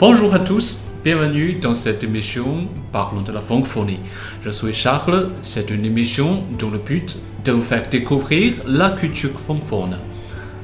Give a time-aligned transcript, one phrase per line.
[0.00, 3.98] Bonjour à tous, bienvenue dans cette émission Parlons de la francophonie.
[4.42, 9.32] Je suis Charles, c'est une émission dont le but de vous faire découvrir la culture
[9.46, 9.98] francophone.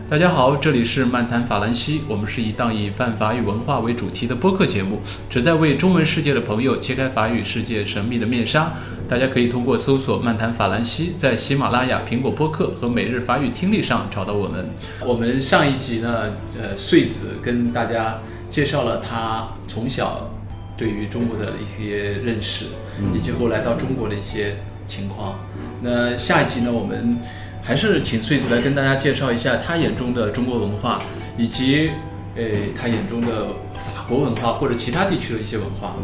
[0.08, 8.72] 大家好，这里是漫谈法兰西，我们是一档以泛法语文化为主题的播客节目，旨在为中文世界的朋友揭开法语世界神秘的面纱。
[9.06, 14.66] 大家可以通过搜索“漫谈法兰西”在喜马拉雅、苹果播客和每日法语听力上找到我们。
[15.04, 20.30] 我们上一集呢，呃，穗子跟大家介绍了他从小
[20.76, 22.66] 对于中国的一些认识，
[23.14, 25.38] 以及后来到中国的一些情况。
[25.80, 27.18] 那下一集呢，我们
[27.62, 31.02] 还是请穗子来跟大家介绍一下他眼中的中国文化，
[31.36, 31.90] 以及
[32.36, 32.42] 呃
[32.78, 35.96] 他眼中的法国文化或者其他地区的一些文化。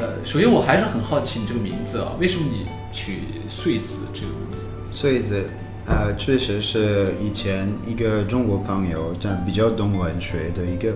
[0.00, 4.66] 呃，首先我还是很好奇你这个名字啊，为什么你取穗子这个名字？
[4.90, 5.44] 穗子，
[5.88, 10.92] 呃，确实是以前一个中国朋友，但比较懂文学的一个，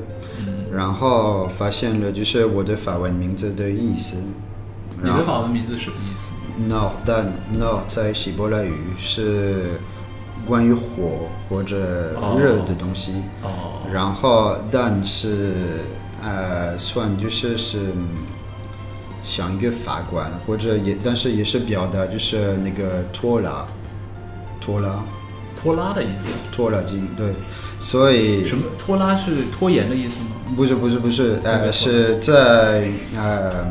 [0.70, 4.22] 然后发现了就是我的法文名字的意思。
[5.02, 6.32] 你的法文名字什么意思
[6.68, 7.26] ？No，但
[7.58, 9.64] No 在希伯来语是
[10.46, 15.54] 关于火或者热的东西，哦，然后但是
[16.22, 18.08] 呃算就是是嗯
[19.24, 23.66] 像一个法官，或者也但是也是表达就是那个拖拉，
[24.64, 25.02] 拖拉
[25.60, 26.28] 拖拉的意思。
[26.52, 27.32] 拖拉机对，
[27.80, 28.64] 所以什么？
[28.78, 30.26] 拖拉是拖延的意思吗？
[30.56, 32.84] 不是不是不是，呃，是在
[33.16, 33.66] 呃，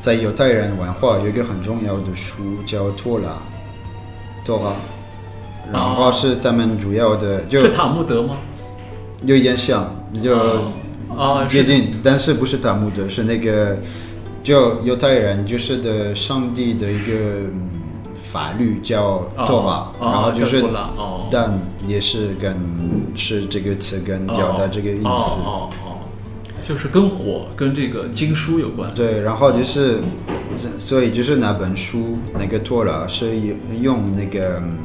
[0.00, 3.38] 在犹太人文化有一个很重要的书叫拖拉，
[4.44, 4.72] 拖拉，
[5.72, 8.36] 然后是他们主要的就是塔木德吗？
[9.24, 10.36] 有点像，就
[11.16, 13.76] 啊，接近，但是不是塔木德，是那个
[14.42, 17.12] 就犹太人就是的上帝的一个
[17.52, 17.70] 嗯
[18.32, 20.64] 法律叫托拉，哦然后就是
[21.30, 22.56] 但也是跟
[23.14, 25.06] 是这个词跟表达这个意思。
[25.08, 25.98] 哦哦哦，
[26.62, 28.94] 就是跟火跟这个经书有关。
[28.94, 30.00] 对，然后就是，
[30.78, 34.78] 所以就是那本书那个托拉是用用那个，嗯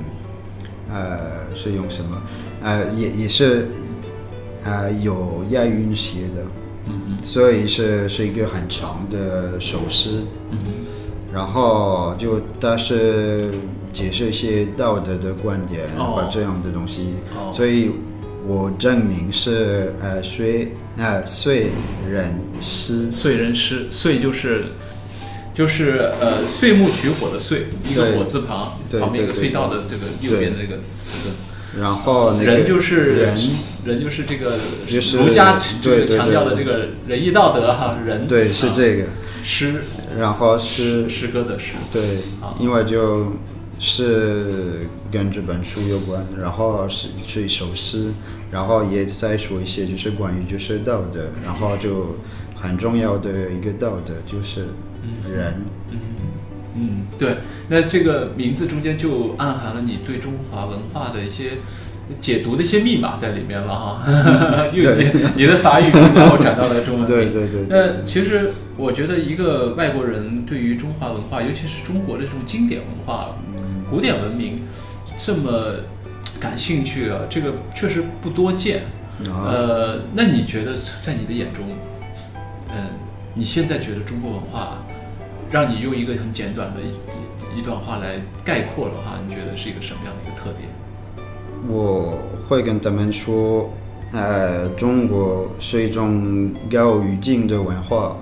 [0.90, 2.22] 呃，是用什么？
[2.62, 3.68] 呃，也也是，
[4.64, 6.46] 呃，有押韵写的，
[6.88, 10.22] 嗯所以是是一个很长的首诗，
[10.52, 10.58] 嗯
[11.34, 13.50] 然后就他是
[13.92, 17.92] 解释一些道德的观点，哦把这样的东西，哦所以
[18.48, 21.68] 我证明是呃虽呃燧
[22.08, 23.12] 人诗哼，。
[23.12, 24.66] 燧人诗，燧就是
[25.56, 31.30] 就是呃岁木取火的岁，一个火字旁，对旁边一个隧道的这个右边的这个词。
[31.80, 33.36] 然后那个人就是人，
[33.84, 39.06] 人就是这个就是儒家就是强调的这个仁义道德哈，人对是啊这个，
[39.44, 39.84] 诗。
[40.18, 41.74] 然后是诗歌的诗。
[41.92, 42.02] 对
[42.42, 43.34] 啊，因为就
[43.80, 48.14] 是跟这本书有关，然后是是一首诗，
[48.52, 52.16] 然后也在说一些就是关于就是道德，然后就
[52.56, 54.68] 很重要的一个道德就是
[55.30, 55.62] 人，
[55.92, 56.00] 嗯
[56.76, 57.38] 嗯，对，
[57.70, 61.58] 那这个名字中间就暗含了你对中华文化的一些
[62.20, 64.02] 解读的一些密码在里面了哈，
[64.74, 67.26] 因为你 你的法语然后转到了中文对。
[67.26, 73.36] 对对对那其实我觉得一个外国人对于中华文化，尤其是中国的这种经典文化、
[73.90, 74.64] 古典文明
[75.18, 75.76] 这么
[76.40, 78.84] 感兴趣啊，这个确实不多见。
[79.30, 81.64] 啊呃，那你觉得在你的眼中，
[82.70, 82.76] 嗯，
[83.36, 84.84] 你现在觉得中国文化，
[85.52, 90.68] 让你用一个很简短的一一段话来概括的话，你觉得是一个什么样的一个特点？
[91.68, 93.70] 我会跟他们说，
[94.12, 98.16] 呃，中国是一种高语境的文化，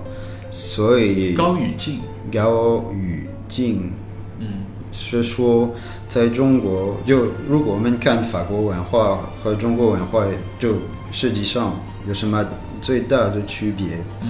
[0.50, 2.00] 所以高语境，
[2.32, 3.92] 高语境。
[4.38, 4.46] 嗯。
[4.94, 5.70] 是说，
[6.06, 10.26] 在中国，就如果我们看法国文化和中国文化，
[10.58, 10.74] 就
[11.10, 11.72] 实际上
[12.06, 12.44] 有什么
[12.82, 13.86] 最大的区别？
[14.20, 14.28] 嗯。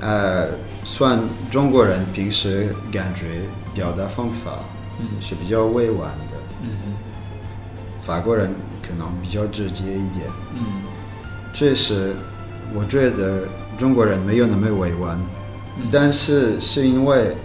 [0.00, 0.48] 呃，
[0.82, 1.20] 算
[1.50, 3.42] 中国人平时感觉
[3.74, 4.52] 表达方法
[4.98, 5.06] 嗯。
[5.20, 6.27] 是比较委婉的，嗯
[8.08, 8.50] 法国人
[8.80, 10.26] 可能比较直接一点。
[10.54, 10.64] 嗯。
[11.52, 12.14] 确实，
[12.74, 13.42] 我觉得
[13.78, 15.20] 中国人没有那么委婉，
[15.76, 15.86] 嗯。
[15.92, 17.36] 但是是因为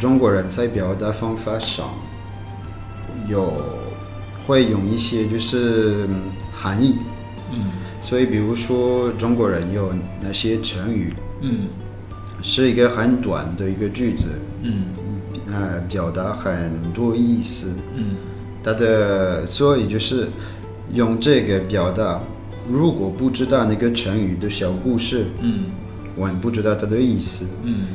[0.00, 1.86] 中国人在表达方法上
[3.28, 3.52] 有
[4.44, 6.22] 会用一些就是嗯
[6.52, 6.96] 含义，
[7.52, 7.66] 嗯。
[8.00, 11.68] 所以比如说中国人有那些成语，嗯。
[12.42, 14.30] 是一个很短的一个句子，
[14.62, 14.86] 嗯。
[15.46, 18.16] 呃，表达很多意思，嗯
[18.62, 20.28] 它的所以就是
[20.92, 22.20] 用这个表达。
[22.70, 25.64] 如果不知道那个成语的小故事，嗯
[26.14, 27.88] 我们不知道它的意思，嗯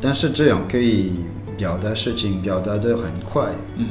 [0.00, 1.12] 但是这样可以
[1.56, 3.88] 表达事情表达的很快、嗯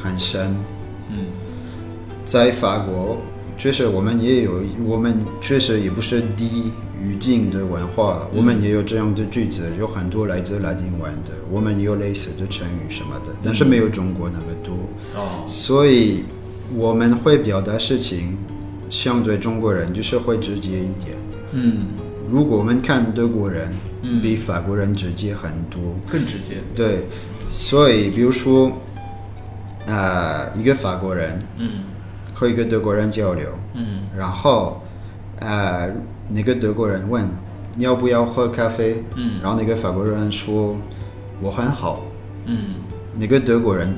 [0.00, 0.54] 很深。
[1.10, 1.26] 嗯
[2.24, 3.18] 在法国，
[3.58, 14.74] 确实我们也有，我们确实也不是低语境的文化，我们也有这样的句子，有很多来自拉丁文的，我们也有类似的成语什么的，但是没有中国那么多。
[15.14, 16.24] 哦，所以
[16.74, 18.36] 我们会表达事情，
[18.90, 21.16] 相对中国人就是会直接一点。
[21.52, 21.86] 嗯，
[22.28, 24.20] 如果我们看德国人，嗯。
[24.20, 25.80] 比法国人直接很多。
[26.10, 26.56] 更直接。
[26.74, 27.04] 对，
[27.48, 28.72] 所以比如说，
[29.86, 31.70] 呃、一个法国人嗯。
[32.32, 34.00] 和一个德国人交流，嗯。
[34.16, 34.82] 然后，
[35.38, 35.90] 呃，
[36.28, 37.28] 那个德国人问
[37.76, 39.40] 你要不要喝咖啡，嗯。
[39.42, 40.76] 然后那个法国人说
[41.40, 42.02] 我很好，
[42.46, 42.74] 嗯。
[43.16, 43.94] 那个德国人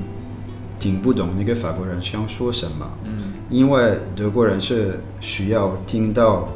[0.78, 6.48] 听不懂那个法国人想说什么，嗯，因为德国人是需要听到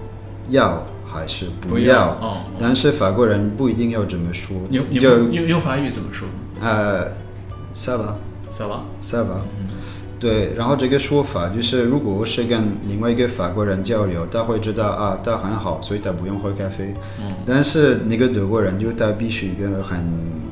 [0.49, 2.37] 要还是不不要，要哦。
[2.59, 6.29] 但是法国人不一定要这么说，你你用用法语怎么说？
[6.61, 7.09] 呃
[7.75, 8.15] va，
[10.19, 16.95] 对，然后这个说法就是，如果我是跟另外一个法国人交流，他会知道啊，他很好，所以他不用喝咖啡。
[17.19, 20.05] 嗯，但是那个德国人就他必须一个很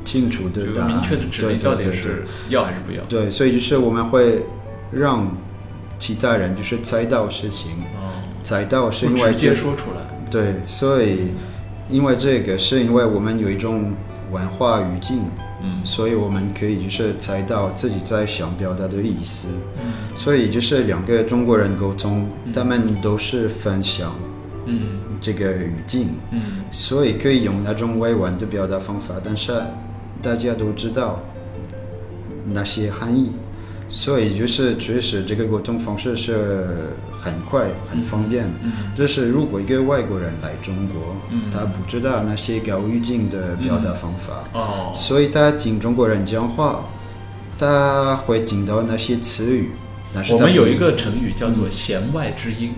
[0.05, 2.01] 清楚的有答案，明确的指对令，到底对对。
[2.01, 3.03] 是要还是不要？
[3.05, 4.43] 对对，所以就是我们会
[4.91, 5.29] 让
[5.97, 8.13] 其他人就是猜到事情，哦，
[8.43, 10.01] 猜到是因为直接说出来。
[10.31, 11.33] 对，所以
[11.89, 13.93] 因为这个是因为我们有一种
[14.31, 15.23] 文化语境，
[15.63, 15.81] 嗯。
[15.83, 19.49] 所以我们可以就是猜到自己在想表达的意思。
[19.81, 20.15] 嗯。
[20.15, 24.15] 所以就是两个中国人沟通，他们都是分享
[24.65, 24.79] 嗯。
[25.19, 26.63] 这个语境，嗯。
[26.71, 29.51] 所以可以用那种委婉的表达方法，但是
[30.21, 31.19] 大家都知道
[32.51, 33.31] 那些含义，
[33.89, 36.67] 所以就是确实这个沟通方式是
[37.21, 38.45] 很快很方便。
[38.63, 46.83] 嗯就是如果一个外国人来中国，嗯他不知道那些高语境的表达方法，哦所以他听中国人讲话，
[47.57, 49.71] 他会听到那些词语。
[50.13, 52.73] 但是我们有一个成语叫做弦外之音，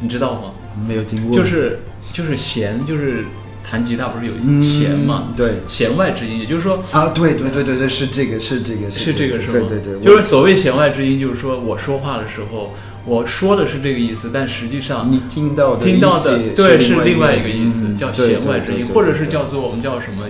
[0.00, 0.52] 你知道吗？
[0.86, 1.80] 没有听过，就是
[2.12, 3.24] 就是弦，就是
[3.68, 5.32] 弹吉他不是有嗯弦吗？
[5.36, 9.66] 对弦外之音，也就是说啊，对对对对对，是这个，是这个，是这个是吗？
[9.68, 12.72] 对对对，就是所谓弦外之音，就是说我说话的时候，
[13.04, 20.26] 我说的是这个意思，但实际上你听到的听到的对是另另外一个个意思，嗯叫弦外之音，或者是叫做我们叫什么，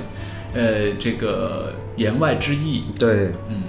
[0.54, 2.84] 呃，这个言外之意。
[2.98, 3.62] 对嗯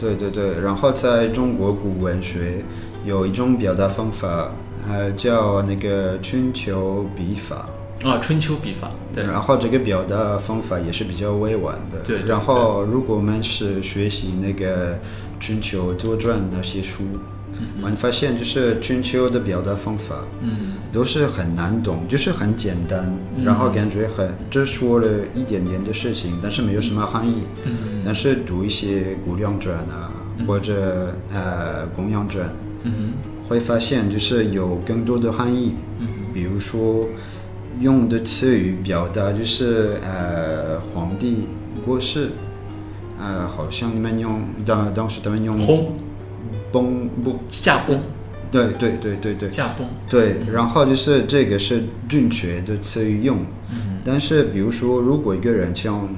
[0.00, 2.64] 对对对，然后在中国古文学
[3.04, 4.52] 有一种表达方法，
[4.88, 7.68] 呃，叫那个春秋笔法。
[8.04, 11.98] 啊，春秋笔法，对，然后这个表达方法也是比较委婉的。
[12.06, 14.98] 对对然后如果我们是学习那个
[15.40, 17.04] 春秋左传那些书，
[17.82, 20.74] 我们发现就是春秋的表达方法，嗯。
[20.90, 23.12] 都是很难懂，就是很简单，
[23.44, 27.42] 然后感觉很只说了一点点的事情，但是没有什么含义。
[27.64, 28.00] 嗯。
[28.04, 30.10] 但是读一些《古梁传》啊，
[30.46, 32.46] 或者呃《公羊传》，
[32.84, 33.12] 嗯
[33.48, 35.74] 会发现就是有更多的含义。
[35.98, 37.06] 嗯比如说
[37.80, 41.46] 用的词语表达就是呃皇帝
[41.84, 42.30] 过世，
[43.18, 45.92] 呃好像你们用当当时他们用轰。
[46.72, 47.38] 崩不。
[47.50, 47.98] 驾崩。
[48.50, 49.50] 对对对对对。
[49.50, 53.38] 驾崩，对，然后就是这个是正确的词语用，
[53.70, 54.00] 嗯。
[54.04, 56.08] 但是比如说如果一个人像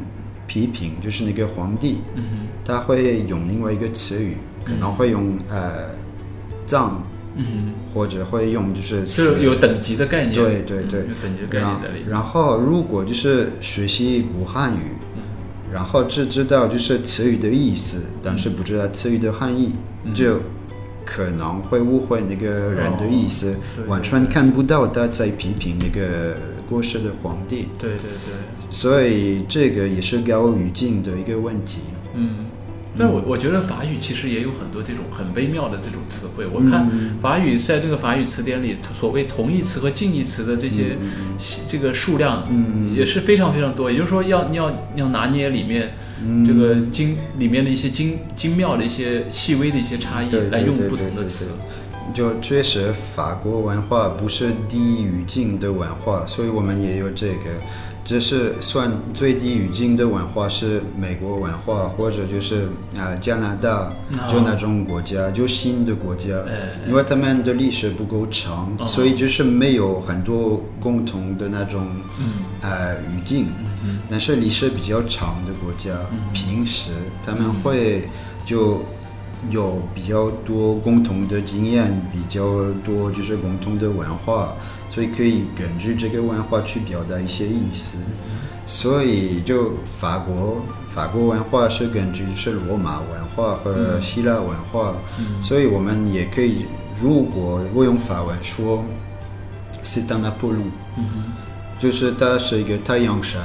[0.47, 2.23] 批评就是那个皇帝，嗯
[2.65, 5.91] 他会用另外一个词语，可能会用呃
[6.67, 7.03] 脏，
[7.37, 12.11] 嗯，或者会用就是是有等级的概念，对对对嗯有等级的概念在里面。
[12.11, 14.97] 然后如果就是学习古汉语，
[15.73, 19.73] 然后只知道就是词语的意思，但是不知道词语的含义，
[20.05, 20.41] 嗯就
[21.07, 23.57] 可能会误会那个人的意思，
[23.87, 26.37] 完全看不到他在批评那个
[26.69, 27.69] 过世的皇帝。
[27.79, 28.35] 对对对，
[28.71, 31.79] 所以这个也是高语境的一个问题。
[32.15, 32.47] 嗯。
[32.99, 36.45] 但我我觉得法语其实也有很多这种很微妙的这种词汇。
[36.47, 40.97] 我看嗯法语在这个法语词典里，所谓同义词和近义词的这些、
[41.69, 43.91] 这个数量，嗯也是非常非常多。
[43.91, 45.93] 也就是说要，你要要拿捏里面
[46.45, 51.49] 这个精里面的一些精精妙的一些细微的一些差异来用不同的词。
[52.13, 57.45] 就确实，法国文化不是低语境的文化，所以我们也有这个。
[58.11, 63.93] 只是算最低语境的文化是美国文化，或者就是啊、加拿大，
[64.29, 68.85] 就那种国家，就新的国家，哎因为他们的历史不够长，哦。
[68.85, 71.87] 所以就是没有很多共同的那种
[72.19, 72.43] 嗯。
[72.63, 73.47] 呃语境。
[73.85, 75.95] 嗯但是历史比较长的国家，
[76.33, 76.91] 平时
[77.25, 78.09] 他们会
[78.45, 78.83] 就
[79.51, 82.43] 有比较多共同的经验，比较
[82.85, 84.53] 多就是共同的文化，
[84.91, 87.97] 所以可以根据这个文化去表达一些意思。
[88.67, 94.95] 所以就法国法国文化是根据是罗马文化和希腊文化，
[95.43, 96.67] 所以我们也可以，
[96.97, 98.85] 如果我用法文说
[99.83, 100.71] ，c'est un Apollon，
[101.81, 103.41] 就是它是一个太阳神，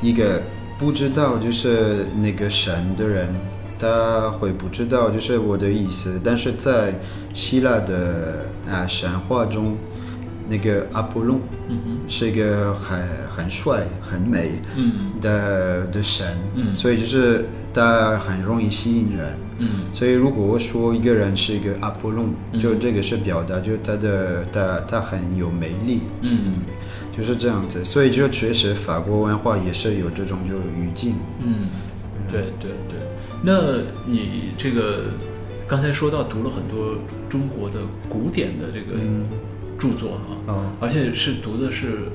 [0.00, 0.42] 一个
[0.78, 3.34] 不知道就是那个神的人，
[3.80, 7.00] 他会不知道就是我的意思，但是在
[7.34, 9.76] 希腊的啊神话中。
[10.48, 11.40] 那个阿波隆
[12.08, 14.52] 是一个很很帅、很美
[15.20, 19.36] 的的神，嗯所以就是他很容易吸引人。
[19.60, 26.60] 嗯所以如果我说一个人是一个阿波隆，就这个是表达，就他的他他很有魅力，嗯
[27.14, 27.84] 就是这样子。
[27.84, 31.16] 所以就确实法国文化也是有这种就语境。
[31.44, 31.66] 嗯，
[32.30, 32.98] 对对对。
[33.42, 35.04] 那你这个
[35.66, 36.96] 刚才说到读了很多
[37.28, 38.98] 中国的古典的这个。
[39.78, 42.08] 著作啊，而且是读的是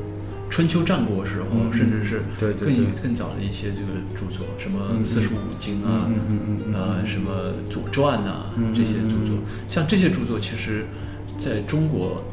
[0.49, 2.21] 春秋战国时候，甚至是
[2.59, 6.11] 更更早的一些这个著作，什么四书五经啊，
[6.75, 9.37] 啊，什么左传啊，这些著作。
[9.69, 10.85] 像这些著作，其实
[11.37, 12.23] 在中国，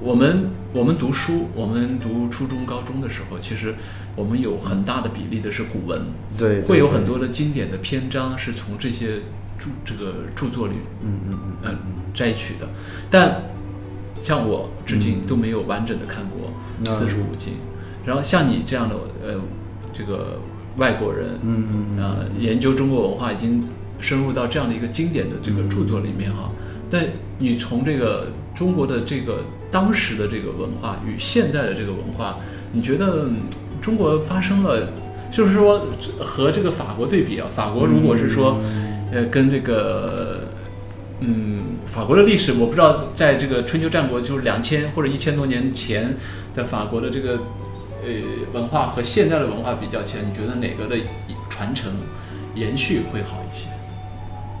[0.00, 3.74] 我们我们读书，我们读初中、高中的时候，其实
[4.16, 6.00] 我们有很大的比例的是古文，
[6.36, 9.20] 对，会有很多的经典的篇章是从这些
[9.58, 11.76] 著这个著作里，嗯嗯嗯，
[12.14, 12.66] 摘取的，
[13.10, 13.42] 但。
[14.22, 17.54] 像我至今都没有完整的看过四书五经，
[18.04, 18.94] 然后像你这样的
[19.24, 19.40] 呃，
[19.92, 20.38] 这个
[20.76, 23.66] 外国人，嗯嗯啊，研究中国文化已经
[24.00, 26.50] 深入到这样的一个经典的这个著作里面哈。
[26.90, 26.98] 那
[27.38, 32.38] 你从这个中国的这个当时的这个文化与现在的这个文化，
[32.72, 33.28] 你觉得
[33.80, 34.88] 中国发生了，
[35.30, 35.86] 就是说
[36.18, 38.58] 和这个法国对比啊，法国如果是说，
[39.12, 40.35] 呃，跟这个。
[41.20, 46.14] 嗯，法国的历史我不知道，在这个春秋战国，就是两千或者一千多年前
[46.54, 47.38] 的法国的这个
[48.04, 48.10] 呃
[48.52, 51.02] 文化和现在的文化比较起来，你觉得哪个的
[51.48, 51.90] 传承
[52.54, 53.68] 延续会好一些？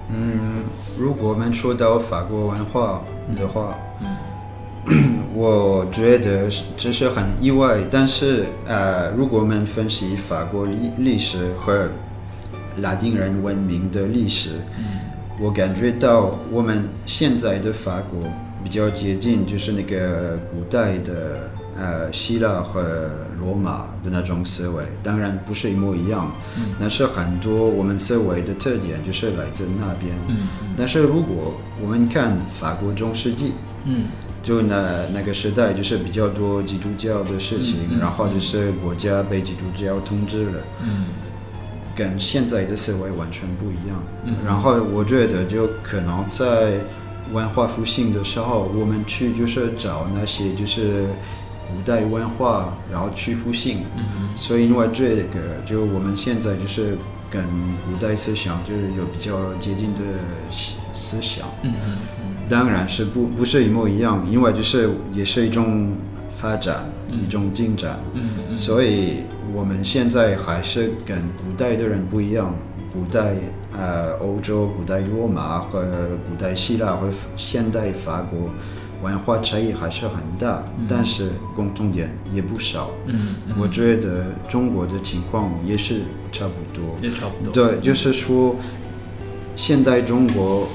[0.08, 0.64] 嗯，
[0.98, 3.02] 如果我们说到法国文化
[3.36, 6.48] 的话，嗯，我觉得
[6.78, 7.80] 这是很意外。
[7.90, 11.90] 但是呃，如果我们分析法国历历史和
[12.78, 14.95] 拉丁人文明的历史，嗯。
[15.38, 18.20] 我感觉到我们现在的法国
[18.64, 26.32] 比较接近，就是那个古代的呃希腊和罗马的那种思维，当然不是一模一样，
[26.80, 30.16] 但是很多我们思维的特点就是来自那边。
[30.76, 33.52] 但是如果我们看法国中世纪，
[33.84, 34.06] 嗯，
[34.42, 41.04] 就那那个时代就是比较多基督教的事情，然后就是国家被基督教统治了，嗯。
[41.96, 44.00] 跟现在的思维完全不一样。
[44.44, 46.74] 然后我觉得，就可能在
[47.32, 51.06] 文化复兴的时候，我们去就是找那些就是
[51.66, 53.78] 古代文化，然后去复兴。
[54.36, 56.96] 所以，因为这个，就我们现在就是
[57.30, 57.42] 跟
[57.90, 60.00] 古代思想就是有比较接近的
[60.92, 61.48] 思想。
[61.62, 61.96] 嗯嗯
[62.48, 65.90] 当然是不不是一模一样，因为就是也是一种
[66.38, 67.98] 发展，一种进展。
[68.52, 69.18] 所以。
[69.54, 72.52] 我们现在还是跟古代的人不一样，
[72.92, 73.36] 古代
[73.72, 75.82] 呃欧洲、古代罗马和
[76.28, 77.08] 古代希腊和
[77.38, 78.50] 现代法国
[79.02, 82.90] 文化差异还是很大，但是共同点也不少。
[83.06, 87.52] 嗯，我觉得中国的情况也是差不多，也差不多。
[87.54, 88.56] 对，就是说
[89.54, 90.68] 现代中国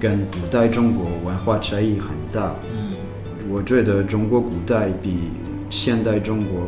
[0.00, 2.56] 跟古代中国文化差异很大。
[2.74, 2.94] 嗯，
[3.50, 5.30] 我觉得中国古代比
[5.76, 6.66] 现代中国。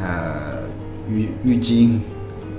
[0.00, 0.62] 呃，
[1.10, 2.00] 语语境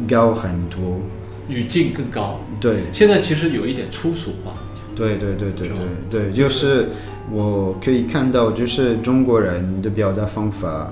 [0.09, 0.99] 高很多，
[1.47, 2.37] 语境更高。
[2.59, 4.51] 对，现在其实有一点粗俗化。
[4.93, 5.77] 对对对对对
[6.09, 6.89] 对，就是
[7.31, 10.91] 我可以看到，就是中国人的表达方法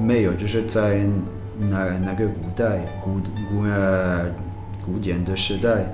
[0.00, 1.04] 没有，就是在
[1.58, 3.14] 那那个古代古
[3.50, 4.26] 古呃
[4.86, 5.92] 古典的时代。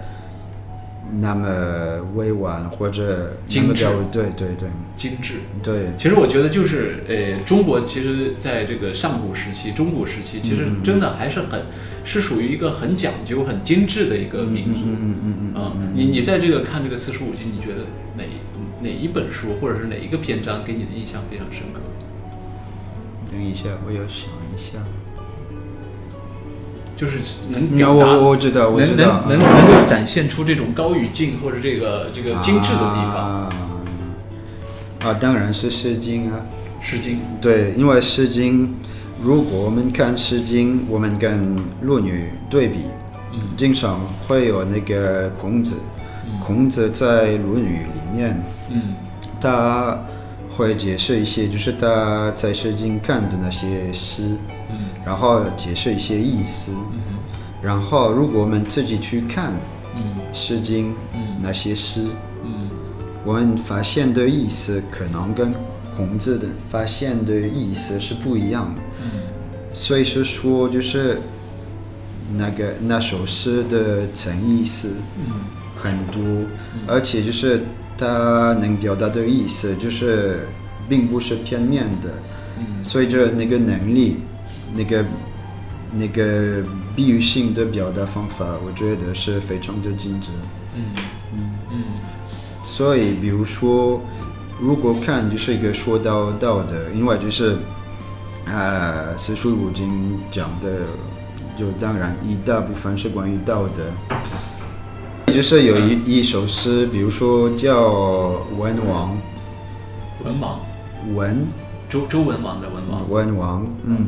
[1.20, 1.49] 那么
[2.14, 5.34] 委婉或者精致，对对对，精致。
[5.62, 11.62] 对，其实我觉得就是，呃，中国其实在这个上古时期、中古时期，其实真的还是很，
[12.04, 14.87] 是属于一个很讲究、很精致的一个民族。
[14.87, 17.84] 嗯嗯嗯啊，你你在这个看这个四书五经，你觉得
[18.16, 18.25] 哪
[18.82, 21.80] 哪一本书或者是哪一个篇章给你的印象非常深刻？
[23.30, 24.78] 等一下，我要想一下。
[26.96, 27.18] 就是
[27.50, 33.50] 能表达，我我知道，我知道，能能能够展现出这种高语境或者这个这个精致的地方。
[35.04, 36.40] 啊，当然是《诗经》啊，
[36.84, 38.68] 《诗经》对，因为《诗经》，
[39.22, 42.78] 如果我们看《诗经》，我们跟《论语》对比，
[43.32, 43.40] 嗯。
[43.54, 45.76] 经常会有那个孔子，
[46.42, 47.04] 孔子在
[47.42, 48.94] 《论语》里面，嗯，
[49.38, 49.98] 他
[50.56, 54.63] 会解释一些，就是他在《诗经》看的那些诗，嗯
[55.04, 56.73] 然后解释一些意思。
[56.73, 57.00] 嗯
[57.62, 59.52] 然后，如果我们自己去看
[59.96, 60.02] 《嗯
[60.34, 60.92] 诗经》
[61.40, 62.04] 那些诗，
[62.44, 62.68] 嗯
[63.25, 65.54] 我们发现的意思可能跟
[65.96, 68.82] 孔子的发现的意思是不一样的。
[69.02, 69.11] 嗯
[69.73, 71.18] 所以是说，就是
[72.37, 74.96] 那个那首诗的层意思
[75.82, 76.23] 很多，
[76.87, 77.62] 而且就是
[77.96, 80.46] 它能表达的意思，就是
[80.87, 82.11] 并不是片面的。
[82.58, 84.18] 嗯所以这那个能力，
[84.75, 85.04] 那个
[85.93, 86.62] 那个
[86.97, 90.28] 比喻性的表达方法，我觉得是非常的精致。
[90.76, 90.83] 嗯
[91.33, 91.76] 嗯嗯
[92.62, 94.00] 所以，比如说，
[94.59, 97.57] 如果看就是一个说到道的，因为就是，
[98.47, 100.87] 呃，四书五经讲的，
[101.59, 105.33] 就当然一大部分是关于道的。
[105.33, 107.90] 就是有一一首诗，比如说叫
[108.57, 109.16] 《文王
[110.25, 110.61] 文王，》，
[111.14, 111.47] 文
[111.90, 113.11] 周周文王的文王。
[113.11, 114.07] 文王，嗯，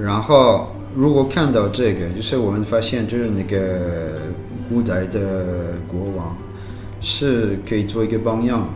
[0.00, 4.20] 然后如果看到这个，就是我们发现，就是那个
[4.68, 6.36] 古代的国王
[7.00, 8.68] 是可以做一个榜样，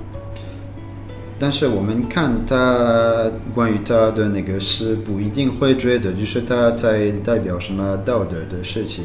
[1.38, 9.04] 但是我们看他关于他的那个诗，不一定会觉得就是他在代表什么道德的事情，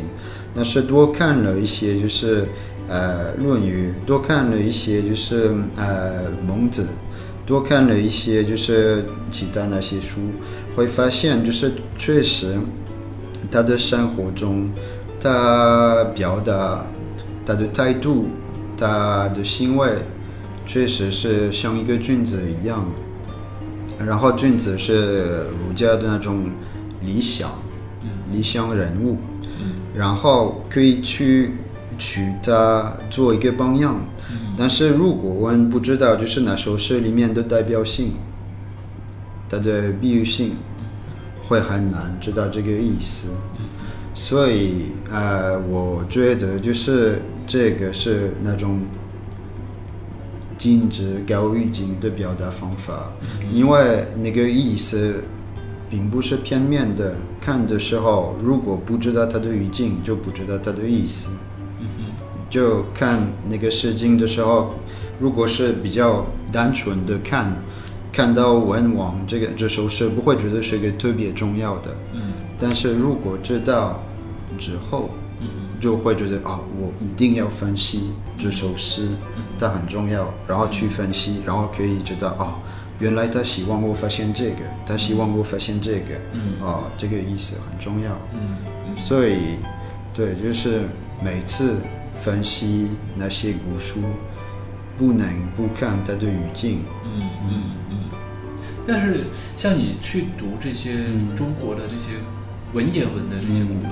[0.55, 2.45] 但是多看了一些就是
[2.87, 6.87] 呃《论语》，多看了一些就是呃孟子。
[7.47, 10.19] 多看了一些就是其他那些书，
[10.75, 12.59] 会发现就是确实
[13.49, 14.69] 他的生活中，
[15.17, 16.85] 他表达
[17.45, 18.27] 他的态度，
[18.77, 19.89] 他的行为，
[20.65, 22.85] 确实是像一个君子一样。
[24.05, 26.51] 然后君子是儒家的那种
[27.01, 27.49] 理想，
[28.31, 29.17] 理想人物，
[29.95, 31.53] 然后可以去
[31.97, 33.99] 取他做一个榜样。
[34.57, 38.13] 但是如果我们不知道就是那首诗里面的代表性，
[39.47, 40.53] 它的比喻性，
[41.43, 43.29] 会很难知道这个意思。
[44.15, 48.81] 所以呃，我觉得就是这个是那种
[50.57, 53.13] 精致高语境的表达方法，
[53.53, 55.23] 因为那个意思
[55.87, 57.15] 并不是片面的。
[57.39, 61.29] 看的时候，如果不知道它的语境，就不知道它的意思。
[62.49, 64.73] 就看那个诗经的时候，
[65.19, 67.53] 如果是比较单纯的看，
[68.11, 71.95] 看到文王这个这首诗，不会觉得是一个特别重要的。
[72.13, 72.33] 嗯。
[72.59, 74.01] 但是如果知道
[74.57, 75.09] 之后，
[75.79, 79.09] 就会觉得啊、我一定要分析这首诗，
[79.59, 82.57] 它很重要，然后去分析，然后可以知道啊、
[82.97, 86.65] 原来他希望我发现这个，他希望我发现这个，嗯。
[86.65, 88.11] 啊、这个意思很重要。
[88.33, 88.57] 嗯。
[88.97, 89.57] 所以，
[90.15, 90.81] 对，就是
[91.23, 91.75] 每次
[92.21, 94.01] 分析那些古书，
[94.97, 96.81] 不能不看它的语境。
[97.03, 97.97] 嗯嗯嗯。
[98.85, 99.25] 但是
[99.57, 100.93] 像你去读这些
[101.35, 102.19] 中国的这些
[102.73, 103.91] 文言文的这些古文，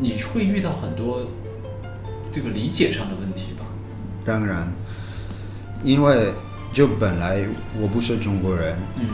[0.00, 1.26] 你会遇到很多
[2.32, 3.64] 这个理解上的问题吧？
[4.24, 4.72] 当然，
[5.84, 6.32] 因为
[6.72, 7.44] 就本来
[7.80, 9.06] 我不是中国人，嗯，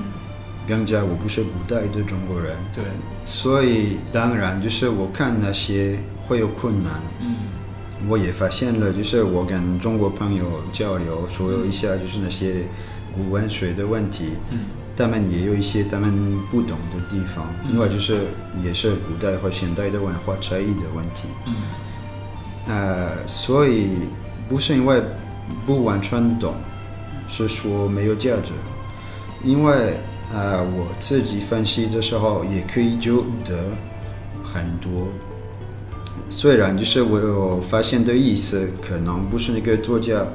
[0.66, 2.84] 更加我不是古代的中国人，对，
[3.24, 7.00] 所以当然就是我看那些会有困难。
[7.20, 7.36] 嗯
[8.08, 12.64] 我也发现了，就是我跟中国朋友交流，说一下就是那些
[13.14, 14.58] 古文学的问题，嗯
[14.94, 18.24] 他们也有一些他们不懂的地方，另外就是
[18.62, 21.24] 也是古代和现代的文化差异的问题。
[21.46, 21.54] 嗯
[22.66, 24.00] 呃，所以
[24.48, 25.02] 不是因为
[25.66, 26.54] 不完全懂，
[27.28, 28.52] 是说没有价值，
[29.42, 29.96] 因为
[30.32, 33.64] 呃我自己分析的时候也可以就得
[34.44, 35.08] 很多。
[36.34, 40.26] 虽然就是我有发现的意思，可能不是那个作家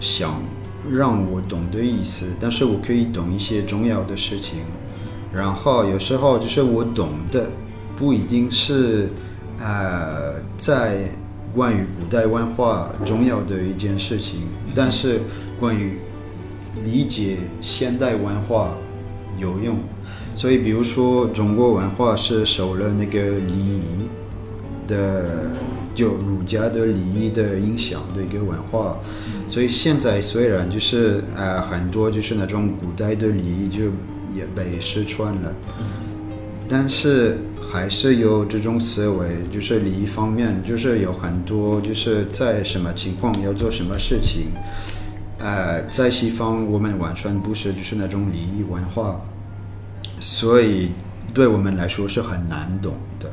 [0.00, 0.42] 想
[0.90, 4.58] 让我懂的意思，但是我可以懂一些重要的事情。
[5.32, 7.48] 然后有时候就是我懂的，
[7.96, 9.08] 不一定是
[9.60, 11.04] 呃在
[11.54, 14.40] 关于古代文化重要的一件事情，
[14.74, 15.20] 但是
[15.60, 15.98] 关于
[16.84, 18.76] 理解现代文化
[19.38, 19.76] 有用。
[20.34, 23.82] 所以，比如说中国文化是受了那个礼仪
[24.86, 25.50] 的，
[25.94, 28.98] 就儒家的礼仪的影响的一个文化，
[29.48, 33.84] 所以现在虽然就是呃很多就是那种古代的礼仪就
[34.34, 35.54] 也被失传了，
[36.68, 37.38] 但是
[37.70, 44.46] 还是有这种思维，就是礼仪方面，就是有很多就是在什么情况要做什么事情，
[45.38, 49.20] 呃，在西方我们完全不是就是那种礼仪文化，
[50.20, 50.92] 所以
[51.34, 53.30] 对我们来说是很难懂的。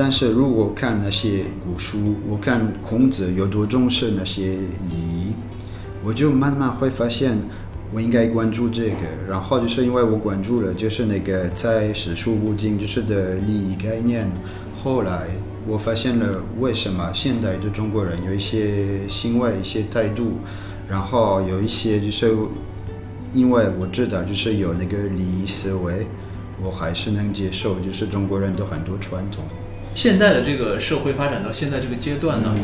[0.00, 5.32] 但是如果看那些古书，我看孔子有多重视那些礼仪，
[6.04, 7.36] 我就慢慢会发现
[7.92, 14.30] 我应该关注这个，然后就是因为我关注了，就是那个在史书不经就是的礼仪概念，
[14.84, 15.26] 后来
[15.66, 20.34] 我发现了为什么现代的中国人有一些行为、一些态度，
[20.88, 22.32] 然后有一些就是
[23.32, 26.06] 因为我知道就是有那个利益思维，
[26.62, 29.44] 我还是能接受，就是中国人的很多传统。
[29.98, 32.54] 现在的这个社会发展到现在这个阶段呢，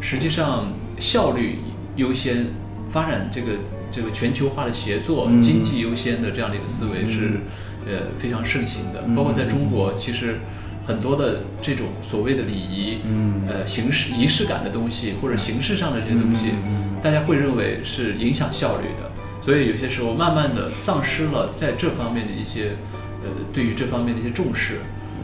[0.00, 1.58] 实际上效率
[1.96, 2.46] 优先，
[2.88, 3.48] 发展这个
[3.90, 5.42] 这个全球化的协作、嗯。
[5.42, 7.40] 经济优先的这样的一个思维是、
[7.84, 9.02] 呃非常盛行的。
[9.12, 10.38] 包括在中国，其实
[10.86, 13.42] 很多的这种所谓的礼仪，嗯。
[13.48, 16.94] 呃形式仪式感的东西，或者形式上的这些东西，嗯。
[17.02, 19.10] 大家会认为是影响效率的，
[19.42, 22.76] 所以有些时候慢慢的丧失了在这方面的一些
[23.24, 24.78] 呃对于这方面的一些重视。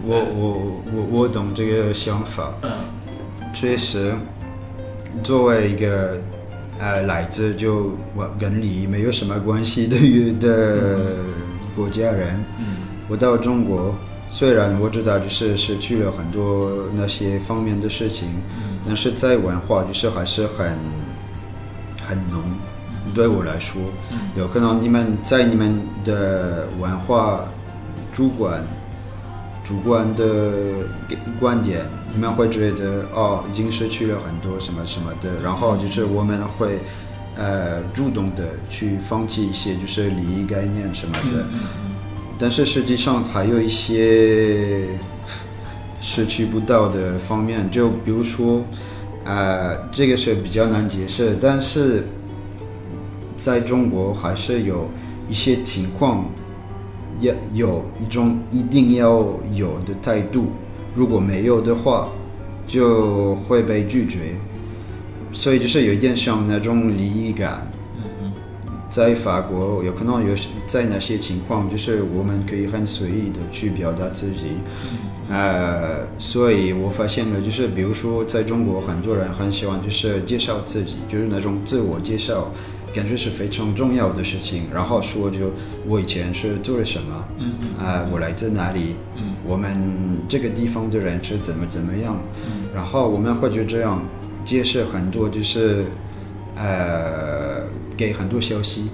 [0.04, 2.70] 我我我我懂这个想法，嗯。
[3.52, 4.14] 确实，
[5.24, 6.16] 作为一个
[6.78, 11.16] 呃来自就我跟礼仪没有什么关系的一的
[11.74, 12.76] 国家人，嗯。
[13.08, 13.94] 我到中国，
[14.28, 18.78] 虽然我知道就是失去了很多那些方面的事情，嗯。
[18.86, 20.78] 但是在文化就是还是很
[22.08, 22.40] 很浓，
[23.12, 23.82] 对我来说，
[24.12, 24.18] 嗯。
[24.36, 27.44] 有可能你们在你们的文化
[28.12, 28.64] 主观
[29.70, 30.50] 主观的
[31.38, 36.80] 观点，你们会觉得哦，已经失去了很多什么什么的，然后就是我们会
[37.36, 41.60] 呃主动的去放弃一些就是利益概念什么的，嗯。
[42.36, 44.88] 但是实际上还有一些
[46.02, 48.64] 失去不到的方面，就比如说，
[49.24, 52.08] 呃，这个是比较难解释，但是
[53.36, 54.90] 在中国还是有
[55.28, 56.24] 一些情况，
[57.20, 60.46] 要有一种一定要有的态度，
[60.94, 62.08] 如果没有的话，
[62.66, 64.34] 就会被拒绝，
[65.32, 67.66] 所以就是有一点像那种礼仪感。
[68.88, 70.34] 在法国，有可能有
[70.66, 74.56] 在那些情况，就是我们可以很随意的去表达自己，
[75.28, 82.50] 呃，所以我发现了，就是比如说在中国，很多人很喜欢就是介绍自己，就是那种自我介绍，
[82.94, 84.64] 感觉是非常重要的事情。
[84.72, 85.52] 然后说就
[85.86, 94.02] 我以前是做了什么，嗯啊、我来自哪里，嗯我们这个地方的人是怎么怎么样，嗯然后我们会就这样
[94.44, 95.86] 解释很多，就是
[96.56, 97.62] 呃
[97.96, 98.90] 给很多消息。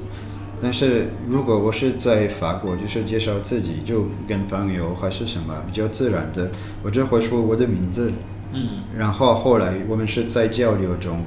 [0.63, 6.51] 但是如果我是在法国，就是介绍自己，就跟朋友还是什么比较自然的，
[6.83, 8.11] 我就会说我的名字，
[8.55, 11.25] 嗯然后后来我们是在交流中哦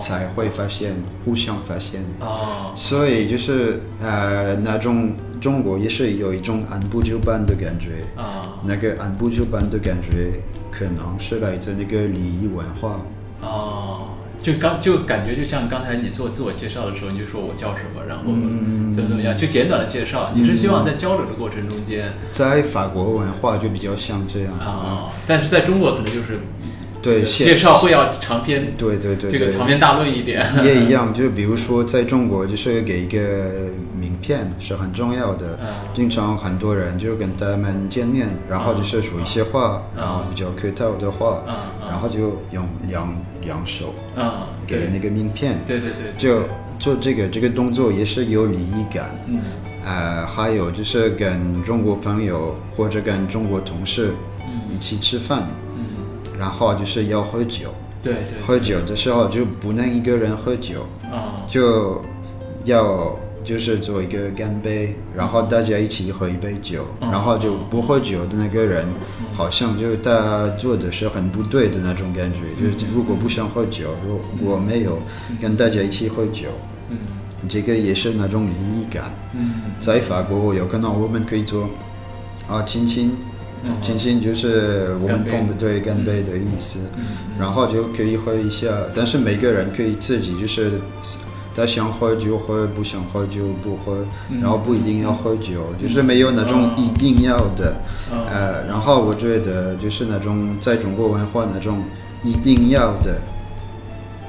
[0.00, 2.02] 才会发现，互相发现。
[2.20, 13.00] 哦所以就是呃那种中国也是有一种按部就班的感觉，啊那个按部就班的感觉可能是来自那个礼仪文化。
[13.40, 14.08] 哦，
[14.40, 20.32] 就刚就感觉就像刚才你做自我介绍的时候，你就说我叫什么，然后嗯怎么怎么样，就简短的介绍。
[20.34, 26.40] 你是希望在交流的过程中间在法国文化就比较像这样啊，但是在中国可能就是
[27.00, 30.44] 对介绍会要长篇，对对对这个长篇大论一点。
[30.64, 35.58] 也一样，就比如说在中国，就是给一个名片是很重要的。
[35.62, 35.66] 嗯。
[35.94, 41.42] 经常很多人就跟他们见面，然后就是说一些话，嗯然后比较客套的话，
[41.88, 44.32] 然后就用两两手嗯，
[44.66, 44.80] 对。
[44.80, 46.42] 给那个名片，对对对，就
[46.78, 49.16] 做这个这个动作也是有礼仪感。
[49.26, 49.40] 嗯。
[49.84, 54.74] 呃，还有就是跟中国朋友或者跟中国同事嗯。
[54.74, 55.67] 一起吃饭，嗯，
[56.38, 57.74] 然后就是要喝酒。
[58.02, 62.00] 对对，喝酒的时候就不能一个人喝酒，啊就
[62.64, 68.86] 要就是做一个干杯，然后大家一起喝一杯酒，嗯然后就不喝酒的那个人，
[69.34, 72.38] 好像就他做的是很不对的那种感觉。
[72.60, 74.98] 就是如果不想喝酒，如果没有
[75.42, 76.48] 跟大家一起喝酒，
[76.90, 76.98] 嗯
[77.48, 79.12] 这个也是那种礼仪感。
[79.34, 81.68] 嗯在法国有可能我们可以做
[82.48, 83.16] 啊亲亲，
[83.62, 83.70] 嗯。
[83.80, 86.80] 亲亲就是我们碰不对干杯的意思。
[86.96, 87.04] 嗯
[87.38, 90.72] 然后就可以喝一下，但是每个人可以自己就是，
[91.54, 94.40] 他想喝就喝，不想喝就不喝，嗯。
[94.40, 97.76] 然后不一定要喝酒，就是没有那种一定要的，
[98.12, 98.18] 嗯。
[98.26, 101.84] 呃，然后我觉得就是那种在中国文化那种
[102.24, 103.20] 一定要的，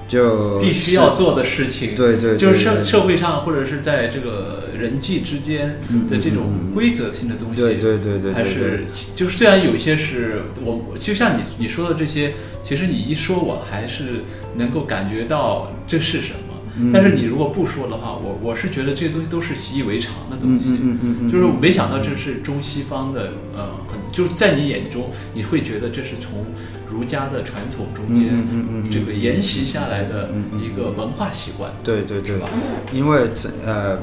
[0.09, 14.23] 就必须要做的事情，对对对就是社社会上或者是在这个人际之间的这种规则性的东西，对对对对对还是就是虽然有一些是我我就像你你说的这些，其实你一说，我还是
[14.55, 16.48] 能够感觉到这是什么，
[16.93, 20.71] 但是你如果不说的话，我我是觉得这些东西都是习以为常的东西。
[20.71, 21.32] 嗯嗯嗯嗯。
[21.32, 26.45] 就是我没想到这是中西方的，呃，很就是在你眼中，你会觉得这是从
[26.89, 31.71] 儒家的传统中间嗯嗯这个沿袭下来的一个文化习惯。
[31.84, 32.38] 对对对。
[32.38, 32.49] 吧，
[32.93, 33.27] 因为
[33.65, 33.97] 呃，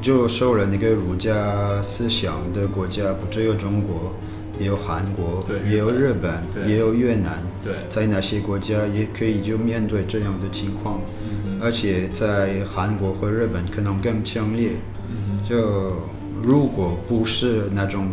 [0.00, 4.14] 就受了那个儒家思想的国家不只有中国，
[4.60, 6.70] 也有韩国对，也有日日本，对。
[6.70, 14.72] 也有越南，对，在哪些国家也可以就面对这样的情况，嗯而且在韩国和日本可能更强烈。
[15.10, 15.96] 嗯就
[16.42, 18.08] 如果不是那种，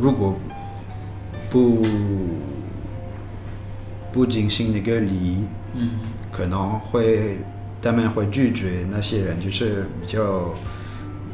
[0.00, 0.36] 如果
[1.50, 1.82] 不
[4.12, 5.90] 不进行那个礼仪，嗯
[6.32, 7.38] 可能会
[7.82, 10.54] 他们会拒绝那些人，就是比较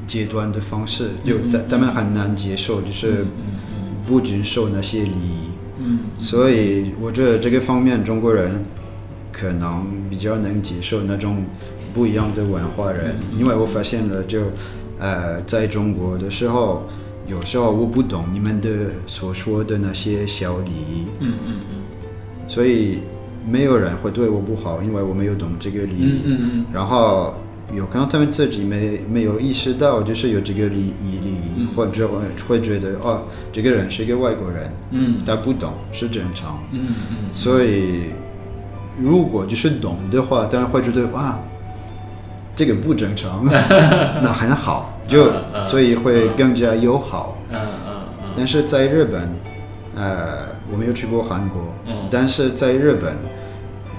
[0.06, 3.24] 极端的方式，就他他们很难接受，就是
[4.06, 5.50] 不遵守那些礼仪。
[5.78, 8.64] 嗯所以我觉得这个方面中国人
[9.36, 11.44] 可能比较能接受那种
[11.92, 14.42] 不一样的文化人，因为我发现了就
[14.98, 16.84] 呃在中国的时候，
[17.26, 18.68] 有时候我不懂你们的
[19.06, 21.76] 所说的那些小礼仪，嗯嗯嗯
[22.46, 22.98] 所以
[23.46, 26.22] 没有人会对我不好，因为我没有懂这个礼嗯仪。
[26.24, 27.34] 嗯嗯然后
[27.74, 36.62] 有可能他们自己没没有意识到，就是有这个礼仪礼仪，嗯或者会会觉得哦，这个人是一个外国人，嗯他不懂是正常。
[36.72, 38.10] 嗯嗯所以
[39.00, 41.38] 如果就是懂的话，当然会觉得哇，
[42.54, 43.44] 这个不正常，
[44.22, 45.32] 那很好，就
[45.66, 47.36] 所以会更加友好。
[47.50, 47.94] 嗯嗯
[48.36, 49.32] 但是在日本，
[49.94, 50.38] 呃，
[50.72, 52.08] 我没有去过韩国，嗯。
[52.10, 53.16] 但是在日本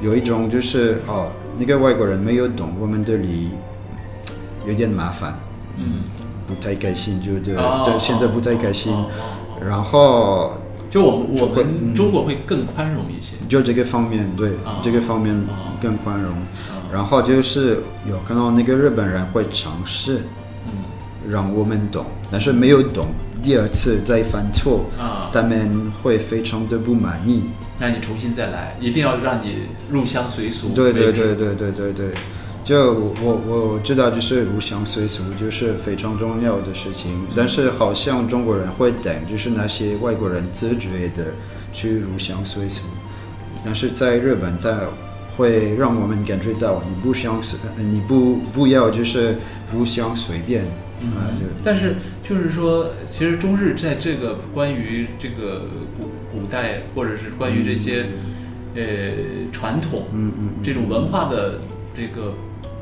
[0.01, 1.27] 有一种就是哦，
[1.57, 3.49] 那个外国人没有懂我们的礼仪，
[4.67, 5.33] 有点麻烦，
[5.77, 6.03] 嗯。
[6.47, 8.93] 不太开心，就对，哦对，现在不太开心。
[8.93, 9.07] 哦。
[9.65, 10.51] 然后
[10.95, 13.35] 就我们我们中国会更宽容一些。
[13.49, 16.33] 就这个方面，对、哦这个方面哦更宽容。
[16.89, 20.21] 然后就是有看到那个日本人会尝试
[20.67, 20.71] 嗯
[21.29, 23.07] 让我们懂，但是没有懂，
[23.43, 27.41] 第二次再犯错，啊，他们会非常的不满意。
[27.77, 30.69] 让你重新再来，一定要让你入乡随俗。
[30.69, 32.07] 对对对对对对对，
[32.65, 33.35] 就我我
[33.73, 41.27] 我知道，就是入乡随俗就是非常重要的事情，但是好像中国人会等，就是那些外国人自觉的
[41.71, 42.87] 去入乡随俗，
[43.63, 44.79] 但是在日本，他
[45.37, 49.35] 会让我们感觉到你不想随，呃你不不要就是
[49.71, 50.63] 入乡随便
[51.13, 55.67] 啊，就但是就是说，其实中日在这个关于这个
[55.99, 58.07] 古古代，或者是关于这些、
[58.73, 58.81] 呃
[59.51, 60.49] 传统，嗯嗯。
[60.63, 61.59] 这种文化的
[61.95, 62.33] 这个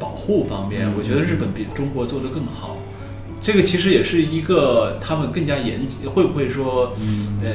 [0.04, 2.76] 保护方面，我觉得日本比中国做得更好。
[3.42, 6.94] 这个其实也是一个他们更加严谨，会不会说，
[7.42, 7.50] 呃，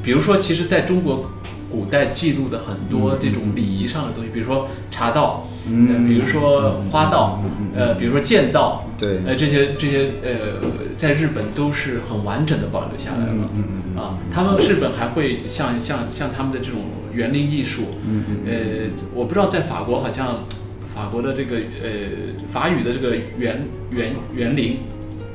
[0.00, 1.28] 比如说，其实在中国
[1.68, 7.42] 古代记录的很多这种礼仪上的东西，比如说茶道，呃，比如说花道，
[7.74, 9.18] 呃，比如说剑道，对。
[9.26, 10.36] 呃，这些这些呃，
[10.96, 13.32] 在日本都是很完整的保留下来了。
[13.32, 13.64] 嗯嗯
[13.96, 16.80] 嗯啊，他们日本还会像像像他们的这种
[17.12, 18.38] 园林艺术，嗯嗯。
[18.46, 18.54] 呃，
[19.14, 20.44] 我不知道在法国好像
[20.98, 21.90] 法国的这个呃
[22.52, 24.78] 法语的这个园园园林，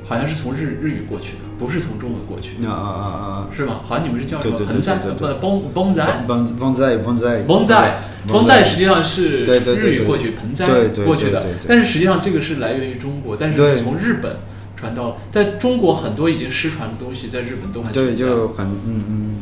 [0.03, 3.47] 好像是从日日语过去的，不是从中文过去的，啊啊啊啊！
[3.55, 3.79] 是吗？
[3.81, 4.97] 好像你们是叫什么盆栽？
[4.97, 6.25] 不，崩崩栽。
[6.27, 10.67] 帮帮在帮在盆栽，盆栽实际上是日语过去，盆栽
[11.05, 14.35] 过去的但是实际上这个是来源于中国，但是从日本
[14.75, 18.17] 传到，在中国很多已经失传的东西，在日本都还对。
[18.17, 19.35] 就很嗯嗯，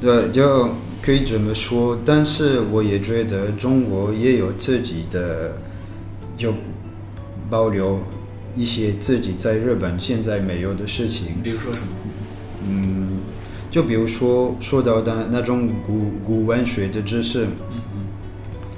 [0.00, 0.70] 对，就
[1.02, 1.98] 可以这么说。
[2.04, 5.56] 但是我也觉得中国也有自己的，
[6.36, 6.54] 就
[7.48, 8.00] 保留
[8.56, 11.36] 一些自己在日本现在没有的事情。
[11.42, 11.86] 比如说什么？
[12.68, 13.20] 嗯，
[13.70, 17.46] 就比如说说到的那种古古文学的知识，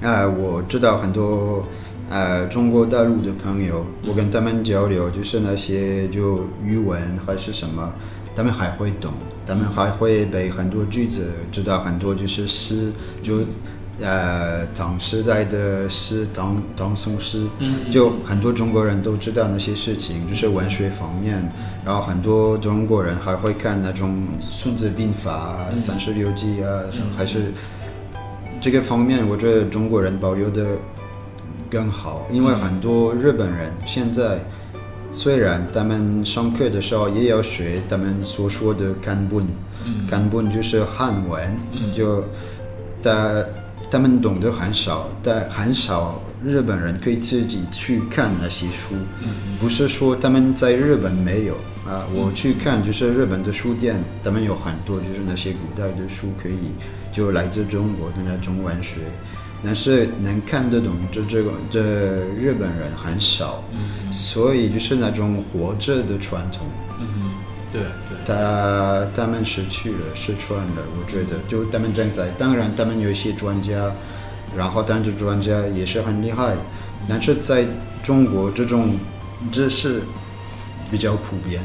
[0.00, 1.66] 啊、我知道很多
[2.08, 7.92] 呃中国大陆的朋友，我跟他们交流，就是那些就语文还是什么，
[8.36, 9.12] 他们还会懂，
[9.46, 13.40] 他们还会背很多句子，知道很多就是诗，就
[14.00, 21.46] 呃唐时代的诗，唐唐宋诗，嗯就很多中国人都知道那些事情，就是文学方面，
[21.84, 26.82] 然后很多中国人还会看那种《孙子兵法》三十六计》啊，
[27.16, 27.52] 还是
[28.60, 30.64] 这个方面，我觉得中国人保留的
[31.70, 34.38] 更好，因为很多日本人现在
[35.12, 39.46] 虽然他们上课的时候也要学他们所说的干本，
[39.84, 40.08] 嗯。
[40.10, 41.92] 汉文就是汉文，嗯。
[41.92, 42.24] 就
[43.02, 43.44] 他
[43.90, 49.28] 他们懂得很少，但很少日本人可以自己去看那些书，嗯。
[49.60, 51.54] 不是说他们在日本没有
[51.86, 56.72] 啊，我去看就是日本的书店，他们有很多就是那些古代的书可以，
[57.12, 58.96] 就来自中国的那种文学，
[59.64, 61.80] 但是能看得懂这这个这
[62.34, 63.62] 日本人很少，
[64.10, 66.66] 所以就是那种活着的传统，
[67.00, 67.30] 嗯哼，
[67.72, 70.82] 对对，他他们失去了，失传了。
[70.98, 73.92] 我觉得，就他们正在，当然他们有一些专家，
[74.56, 76.54] 然后但是专家也是很厉害，
[77.08, 77.64] 但是在
[78.02, 78.96] 中国这种
[79.52, 80.02] 知识
[80.90, 81.62] 比较普遍。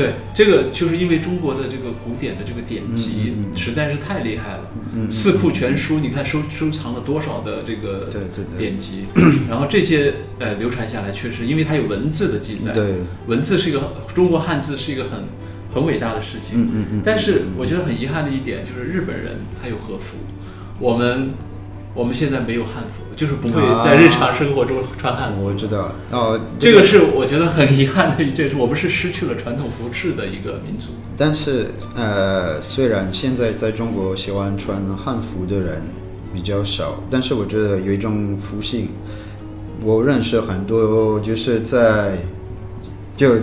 [0.00, 8.58] 对，这个就是因为中国的这个古典的这个典籍实在是太厉害了，嗯四库全书，你看收收藏了多少的这个对对对。
[8.58, 9.04] 典籍，
[9.50, 12.94] 然后这些呃流传下来，确实因为它有文字的记载，对，
[13.26, 15.24] 文字是一个中国汉字是一个很
[15.74, 17.02] 很伟大的事情，嗯嗯嗯。
[17.04, 20.16] 但是我觉得很遗憾的一点就是日本人他有和服，
[20.78, 21.30] 我们
[21.94, 25.44] 我们现在没有汉服，就是不会在日常生活中穿汉服。
[25.44, 25.92] 我知道。
[26.10, 30.92] 哦，这个是我觉得很遗憾的一件事，我们是失去了传统服饰的一个民族。
[31.18, 35.82] 但是呃，虽然现在在中国喜欢穿汉服的人
[36.32, 38.88] 比较少，但是我觉得有一种复兴。
[39.84, 42.20] 我认识很多就是在
[43.18, 43.34] 就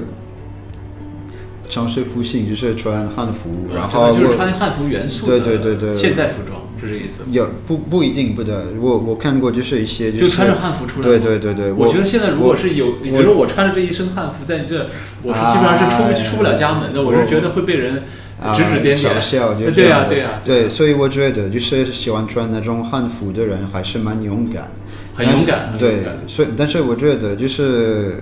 [1.69, 7.23] 尝试复兴，就是穿汉服，然后啊就是穿汉服元素的，对对对对现代服装是这个意思。
[7.31, 14.87] 有不不一定不得，我我看过就是一些就是穿着汉服出来吗对对对对，我觉得现在如果是有，我比如说我穿着这一身汉服在这，
[15.23, 18.03] 我是基本上是出出不了家门的，我是觉得会被人
[18.41, 19.15] 啊指指点点。
[19.15, 24.71] 嘲笑，就这对呀、对呀、对，所以我觉得就是喜欢穿那种汉服的人还是蛮勇敢，
[25.15, 28.21] 很勇敢对所以但是我觉得就是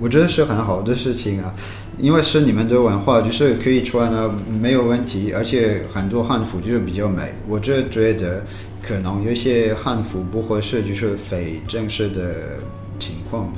[0.00, 1.52] 我觉得是很好的事情啊，
[1.98, 4.30] 因为是你们的文化，就是可以穿啊，
[4.60, 8.44] 没有问题，而且很多汉服就是比较美，我就觉得
[8.80, 12.60] 可能有些汉服不合适，就是非正式的
[12.98, 13.52] 情况，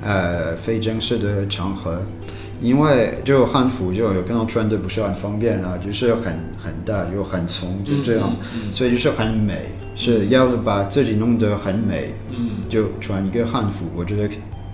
[0.00, 2.00] 呃，非正式的场合。
[2.60, 14.28] 因为就汉服就有可能穿的不是很方便啊，就是很很大又很松，就这样，嗯嗯所以就是很美，是要把自己弄得很美，嗯，就穿一个汉服，我觉得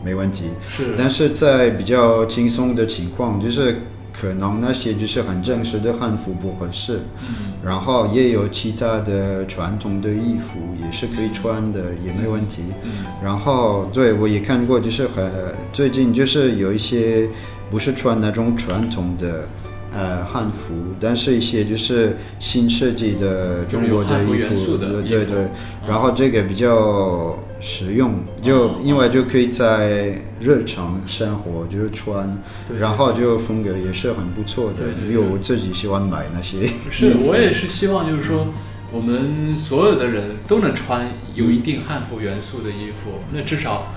[0.05, 0.51] 没问题。
[0.69, 3.83] 是，但是在比较轻松的情况，就是
[4.13, 12.63] 可能那些就是很正式的汉服不合适，嗯然后也有其他的传统的衣服也是可以穿的，也没问题。
[12.83, 12.91] 嗯
[13.23, 15.31] 然后对我也看过，就是很
[15.73, 17.29] 最近就是有一些
[17.71, 19.49] 不是穿那种传统的
[19.93, 25.49] 呃汉服，但是一些就是新设计的中国的衣服对对。
[25.87, 32.37] 然后这个比较实用，就因为就可以在日常生活就是穿，
[32.69, 36.69] 对然后就风格也是很不错的对对，对因为我自己喜欢买那些。
[36.91, 38.47] 是我也是希望就是说。
[38.91, 43.89] 我们所有的人都能穿有一定汉服元素的衣服，那至少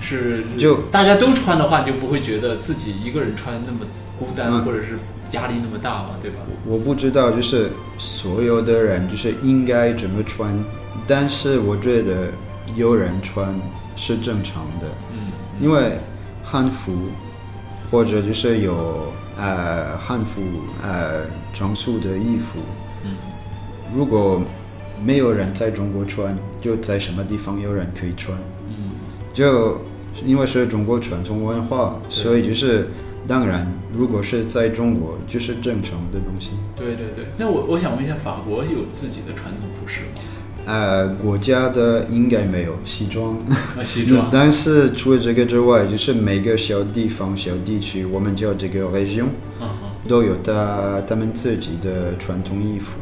[0.00, 3.78] 是就大家都穿的话，你就不会觉得自己一个人穿那么
[4.18, 4.98] 孤单，嗯或者是
[5.30, 6.38] 压力那么大嘛，对吧？
[6.66, 10.52] 我不知道，就是所有的人就是应该怎么穿，
[11.06, 12.32] 但是我觉得
[12.76, 13.54] 有人穿
[13.96, 15.98] 是正常的，嗯，因为
[16.42, 16.92] 汉服
[17.90, 20.40] 或者就是有呃汉服
[20.82, 22.58] 呃装束的衣服，
[23.04, 23.16] 嗯，
[23.94, 24.42] 如果
[25.02, 28.36] 没有人在中国穿，就在什么地方有人可以穿，
[28.68, 28.92] 嗯，
[29.32, 29.80] 就
[30.24, 32.88] 因为是中国传统文化，所以就是
[33.26, 36.50] 当然，如果是在中国就是正常的东西。
[36.76, 37.26] 对对对。
[37.38, 40.22] 那我我想问一下，法国有自己的传统服饰吗？
[40.70, 43.34] 呃，国家的应该没有西装，
[43.76, 44.28] 啊，西装。
[44.32, 49.26] 但是除了这个之外，就是每个小地方、小地区，我们叫这个 region。
[50.08, 52.98] 都有他他们自己的传统衣服。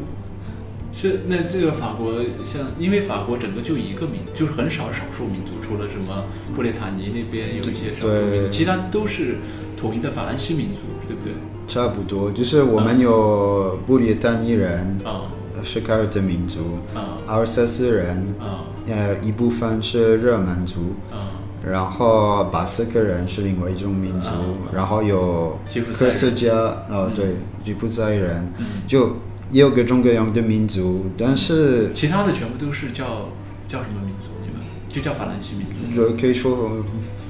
[0.92, 6.24] 是，那这个法国像，因为法国整个就一个民，就是很少少数民族，除了什么
[6.56, 9.36] 布列塔尼那边有一些少数民族，对其他都是
[9.80, 11.32] 统一的法兰西民族，对不对？
[11.68, 15.30] 差不多，就是我们有布列塔尼人，啊
[15.64, 21.42] 是凯尔特民族，啊阿尔萨斯人，啊呃，一部分是日耳曼族，啊！
[21.68, 24.40] 然后巴斯克人是另外一种民族，啊
[24.72, 25.58] 然后有
[25.94, 26.54] 科斯嘉，
[26.88, 28.66] 哦，对，吉普赛人，嗯。
[28.86, 29.16] 就
[29.50, 33.28] 也有各种各样的民族，但是其他的全部都是叫
[33.66, 34.28] 叫什么民族？
[34.42, 35.74] 你们就叫法兰西民族。
[35.94, 36.70] 就可以说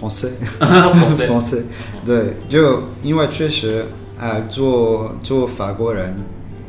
[2.04, 3.86] 对，就因为确实，
[4.16, 6.14] 啊，做做法国人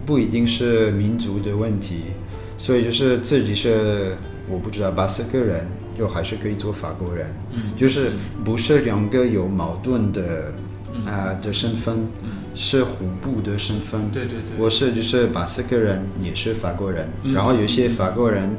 [0.10, 2.02] 不一定是民族的问题，
[2.58, 4.18] 所以就是自己是
[4.50, 7.78] 我不知道巴斯克人，就还是可以做法国人，嗯。
[7.78, 10.52] 就是不是两个有矛盾的
[11.06, 12.08] 啊、的身份，
[12.56, 14.10] 是互补的身份。
[14.12, 17.32] 对对对，我是就是巴斯克人，也是法国人，嗯。
[17.32, 18.50] 然后有一些法国人，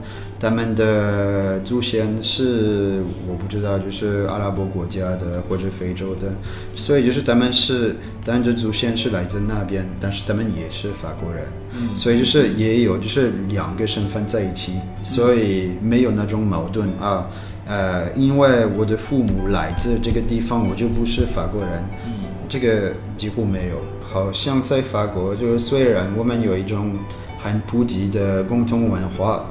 [0.41, 6.33] 他们的祖先是我不知道，就是阿拉伯国家的或者非洲的，
[6.75, 14.73] 所以就是他们是，他们的祖先是来自那边，但是他们也是法国人，嗯所以就是也有就是两个身份在一起，
[15.05, 17.29] 所以没有那种矛盾啊。
[17.67, 21.85] 呃，因为我的父母来自这个地方，我就不是法国人。
[22.07, 22.13] 嗯
[22.49, 23.77] 这个几乎没有。
[24.03, 26.99] 好像在法国，就是虽然我们有一种
[27.39, 29.47] 很普及的共同文化，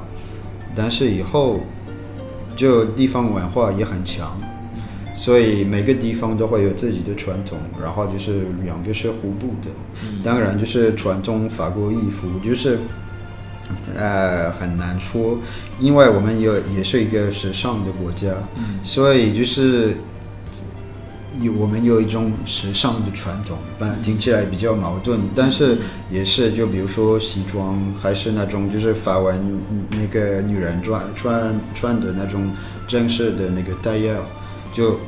[0.74, 1.60] 但是以后
[2.56, 4.36] 就地方文化也很强，
[5.14, 9.70] 所以每个地方都会有自己的传统，然后就是两个是互补的。
[10.22, 12.78] 当然，就是传统法国衣服，就是
[13.96, 15.38] 呃很难说，
[15.78, 18.34] 因为我们有也是一个时尚的国家，
[18.82, 19.96] 所以就是
[21.40, 25.78] 有我们有一种时尚的传统，但听起来比较矛盾，但是
[26.10, 29.36] 也是就比如说西装，还是那种就是法文
[29.70, 32.50] 嗯那个女人穿穿穿的那种
[32.88, 34.14] 正式的那个戴腰，
[34.72, 34.98] 就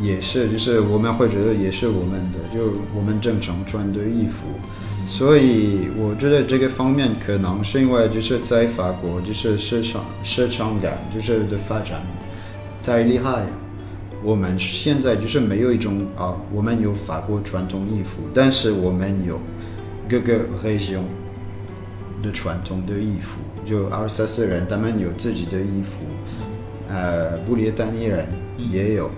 [0.00, 4.46] 也是就是我们会觉得也是我们的，就我们正常穿的衣服。
[5.06, 12.00] 所以我觉得这个方面可能是因为就是在法国就是市场市场感就是的发展
[12.82, 13.46] 太厉害，
[14.22, 19.40] 我们现在就是没有一种啊，我们有法国传统衣服，但是我们有
[20.08, 21.02] 各个 region
[22.22, 26.04] 的传统的衣服，就阿尔萨斯人他们有自己的衣服，
[26.88, 28.26] 呃，布列丹尼人
[28.70, 29.10] 也有，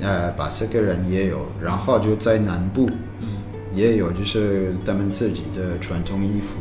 [0.00, 2.88] 呃，巴斯克人也有，然后就在南部。
[3.74, 6.56] 也有就是他们自己的传统衣服，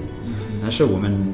[0.62, 1.34] 但是我们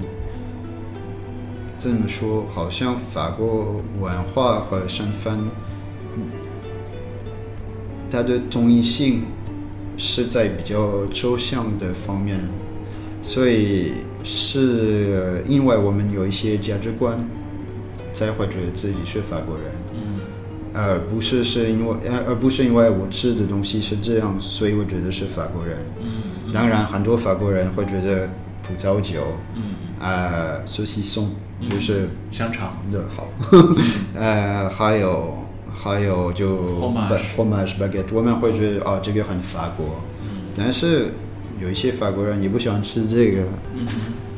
[1.80, 5.39] 这么说，好像法国文化和身份，
[8.14, 9.24] 它的统一性
[9.97, 12.39] 是在比较抽象的方面，
[13.24, 13.93] 所以
[14.24, 17.18] 是因为我们有一些价值观，
[18.14, 19.66] 才会觉得自己是法国人。
[19.95, 20.20] 嗯
[20.76, 25.78] 而不是是因为，呃，而不是因为我吃的东西是这样，所以我觉得是法国人。
[26.01, 28.28] 嗯当然，很多法国人会觉得
[28.64, 29.22] 葡萄酒，
[29.55, 29.61] 嗯，
[29.99, 31.30] 呃，寿喜松
[31.70, 33.28] 就是香肠，的好，
[34.18, 35.38] 呃，还有
[35.74, 40.01] 还有就 Fromage fromage baguette，我们会觉得哦，这个很法国，
[40.55, 41.11] 但是
[41.59, 43.43] 有一些法国人也不喜欢吃这个，
[43.76, 43.88] 嗯。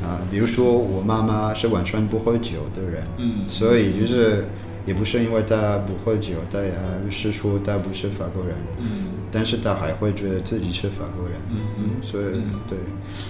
[0.02, 3.48] 啊、比如说我妈妈是完全不喝酒的人，嗯。
[3.48, 4.44] 所以就是
[4.86, 6.72] 也不是因为她不喝酒，她也
[7.10, 12.24] 是说她不是法国人，嗯但是他还会觉得自己是法国人，嗯嗯所以
[12.68, 12.78] 对，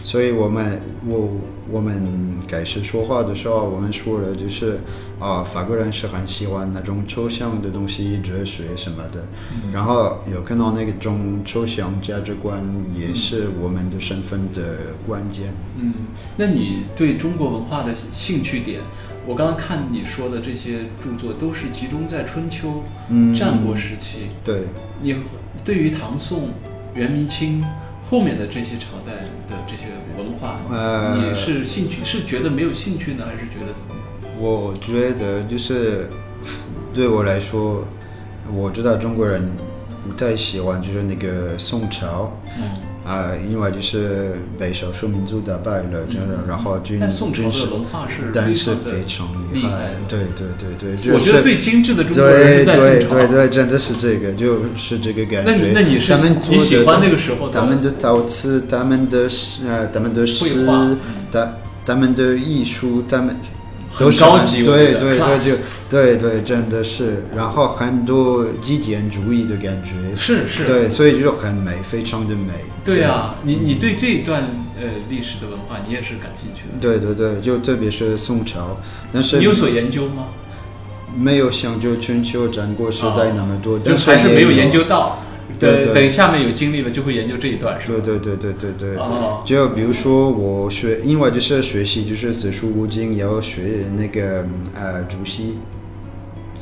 [0.03, 1.39] 所以我们我
[1.71, 4.81] 我们开始说话的时候，我们说了就是
[5.19, 9.25] 啊，法国人是很喜欢那种抽象的东西，哲学什么的，
[9.73, 12.63] 然后有看到那种抽象价值观
[12.95, 15.53] 也是我们的身份的关键。
[15.79, 15.93] 嗯，
[16.37, 18.81] 那你对中国文化的兴趣点？
[19.29, 24.29] 我刚刚看你说的这些著作都是集中在春秋、嗯战国时期。
[24.45, 24.67] 对，
[25.03, 25.17] 你
[25.65, 26.51] 对于唐宋、
[26.95, 27.65] 元明清
[28.05, 29.13] 后面的这些朝代
[29.49, 29.87] 的这些
[30.17, 34.33] 文化，呃你是兴趣是觉得没有兴趣呢，还是觉得怎么样？
[34.39, 36.09] 我觉得就是
[36.95, 37.85] 对我来说，
[38.55, 39.51] 我知道中国人
[40.07, 42.33] 不太喜欢就是那个宋朝。
[42.57, 42.71] 嗯，
[43.07, 53.15] 啊、因为就是被少数民族打败了，真的，然后军但宋朝军事文化是但是非常厉害对对对对，就是、我觉得最精致的中国人在宋朝。
[53.15, 55.53] 对对对，真的是这个，就是这个感觉。
[55.53, 60.67] 那你那你是他们做你喜欢的那个时候的他们的陶瓷，他们的诗呃，他们的诗
[61.31, 61.53] 他
[61.85, 63.37] 他们的艺术，他们
[63.97, 65.57] 很都是高级对对对，就
[65.89, 72.53] 对对，真的是，然后很多极简主义的感觉，是是，对，所以就很美，非常的美。
[72.85, 74.43] 对啊，你你对这一段
[74.79, 76.79] 呃历史的文化，你也是感兴趣的。
[76.81, 78.79] 对对对，就特别是宋朝，
[79.13, 80.27] 但是你有所研究吗？
[81.17, 85.23] 没有像就春秋战国时代那么多，就但还是没有研究到。
[85.59, 87.95] 对对等下面有经历了，就会研究这一段，是吧？
[88.05, 88.97] 对对对对对对。
[88.97, 94.45] 哦，就比如说我学，因为就是学习就是四书五经，也要学那个
[94.75, 95.59] 呃朱熹，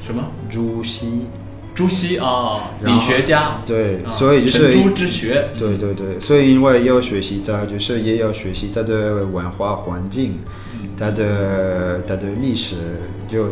[0.06, 0.22] 什么？
[0.48, 1.26] 朱熹，
[1.74, 3.62] 朱熹啊，理学家。
[3.66, 5.48] 对，啊所以就是神朱之学。
[5.56, 10.38] 对对对，所以因为要学习它，就是也要学习它的文化环境，
[10.96, 12.76] 它的它的历史，
[13.28, 13.46] 就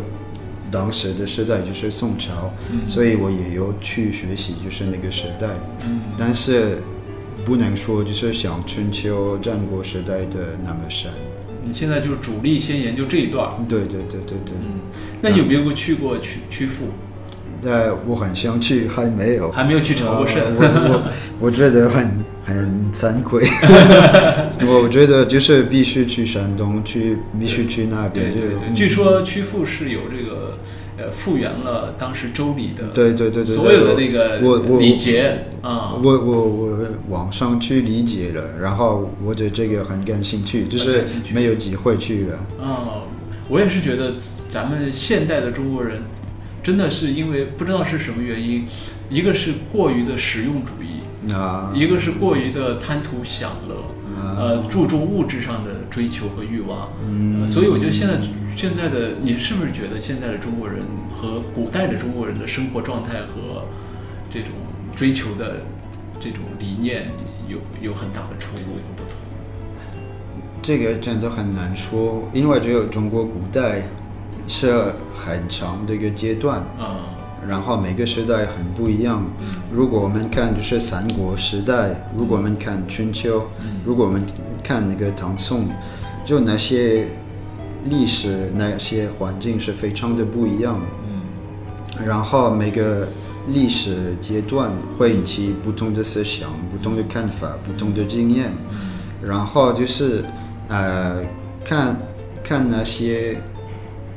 [0.73, 2.51] 当时的时代就是宋朝，
[2.87, 5.47] 所以我也有去学习就是那个时代，
[5.85, 6.79] 嗯但是
[7.45, 11.11] 不能说就是像春秋战国时代的那么深。
[11.65, 13.51] 你现在就是主力先研究这一段。
[13.69, 14.79] 对对对对对，嗯，
[15.21, 16.87] 那你有没有去过曲曲阜？
[17.65, 20.41] 呃，我很想去，还没有，还没有去朝过圣。
[20.41, 20.91] 呃我
[21.39, 22.11] 我我觉得很
[22.45, 23.41] 很惭愧，
[24.67, 28.35] 我觉得就是必须去山东，去必须去那边。
[28.35, 30.57] 就对对对，据说曲阜是有这个
[30.97, 35.93] 呃复原了当时周礼的对对对对，所有的那个我我礼节啊。
[36.03, 36.77] 我我我
[37.09, 42.35] 网上去理解了，然后我对这个很感兴趣，就是没有机会去了。
[42.61, 43.03] 啊，
[43.47, 44.15] 我也是觉得
[44.51, 46.01] 咱们现代的中国人，
[46.63, 48.65] 真的是因为不知道是什么原因，
[49.09, 53.75] 一个是过于的实用主义，啊，一个是过于的贪图享乐，
[54.37, 56.89] 呃，注重物质上的追求和欲望。
[57.41, 58.13] 呃所以我觉得现在
[58.55, 60.79] 现在的你是不是觉得现在的中国人
[61.13, 63.65] 和古代的中国人的生活状态和
[64.31, 64.51] 这种
[64.95, 65.57] 追求的
[66.21, 67.11] 这种理念
[67.49, 69.11] 有有很大的出入和不同？
[70.61, 73.83] 这个真的很难说，因为只有中国古代
[74.47, 76.97] 是很长的一个阶段，嗯、
[77.47, 79.23] 然后每个时代很不一样。
[79.71, 83.43] 如果我们看就是三国时代，如果我们看春秋，
[83.85, 84.21] 如果我们
[84.63, 85.67] 看那个唐宋，
[86.25, 87.07] 就那些
[87.85, 90.79] 历史那些环境是非常的不一样。
[91.07, 92.05] 嗯。
[92.05, 93.07] 然后每个
[93.47, 98.51] 历史阶段会引起不同的思想、不同的看法、不同的经验，
[99.21, 100.23] 然后就是
[100.69, 101.21] 呃
[101.63, 101.97] 看
[102.43, 103.37] 看那些，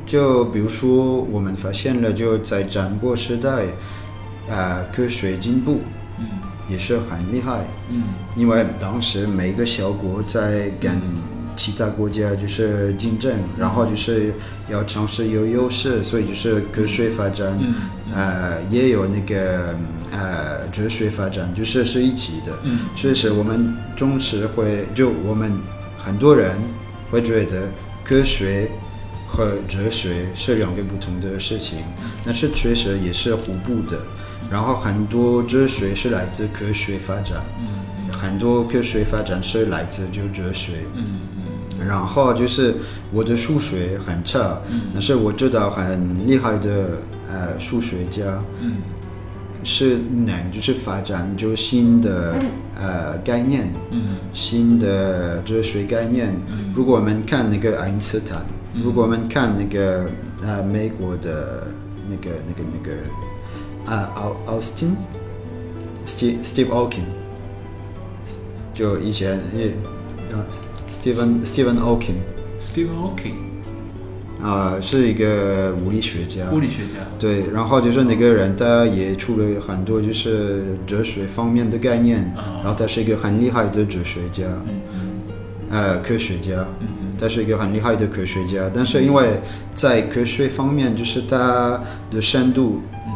[0.07, 3.67] 就比如说我们发现了，就在战国时代，
[4.49, 5.81] 呃科学进步
[6.19, 6.27] 嗯。
[6.69, 8.05] 也是很厉害，嗯。
[8.37, 11.01] 因为当时每个小国在跟
[11.55, 14.33] 其他国家就是竞争，然后就是
[14.69, 17.75] 要尝试有优势，所以就是科学发展，嗯。
[18.15, 19.75] 呃，也有那个
[20.11, 22.53] 呃哲学发展，就是是一起的。
[22.65, 22.81] 嗯。
[22.95, 25.53] 确实，我们总是会就我们
[25.97, 26.57] 很多人
[27.11, 27.69] 会觉得
[28.05, 28.69] 科学
[29.37, 31.81] 和哲学是两个不同的事情，
[32.25, 33.99] 但是确实也是互补的。
[34.51, 40.73] 然后很多哲学是来自科学发展，嗯很多科学发展是来自就哲学。
[40.95, 41.21] 嗯
[41.87, 42.75] 然后就是
[43.13, 44.59] 我的数学很差，
[44.95, 48.77] 但是我知道很厉害的呃数学家嗯
[49.63, 52.35] 是能就是发展就新的
[52.81, 56.35] 呃概念，嗯新的哲学概念。
[56.75, 58.45] 如果我们看那个爱因斯坦，
[58.83, 60.07] 如果我们看那个
[60.43, 61.67] 呃美国的
[62.09, 64.97] 那个那个那个啊奥奥斯汀
[66.07, 67.07] ，Steve Steve Hawking，
[68.75, 69.69] 就以前也
[70.33, 70.45] 啊
[70.89, 72.21] Stephen Stephen Hawking。
[72.61, 73.35] ，Stephen Hawking，
[74.43, 76.51] 啊、是一个物理学家。
[76.51, 77.01] 物理学家。
[77.19, 84.45] 对，然后就是那个人，他也出了很多就是哲学方面的概念，啊然后他是一个很厉害的哲学家，
[85.71, 86.87] 呃，科学家，嗯
[87.19, 88.71] 他是一个很厉害的科学家。
[88.75, 89.41] 但是因为
[89.75, 93.11] 在科学方面，就是他的深度嗯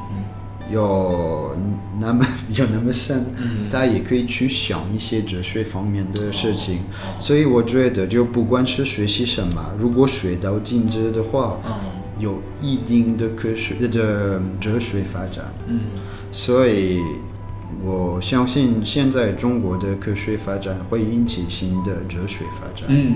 [0.72, 1.56] 有
[1.98, 2.24] 那么
[2.54, 6.76] 有那么深，嗯他也可以去想一些哲学方面的事情。
[6.76, 11.72] 哦所以我觉得，就不管是学习什么，如果学到精致的话，嗯
[12.18, 15.80] 有一定的科学的哲学发展，嗯
[16.32, 17.00] 所以
[17.82, 22.86] 我相信现在中国的科学发展会引起新的哲学发展。
[22.88, 23.14] 嗯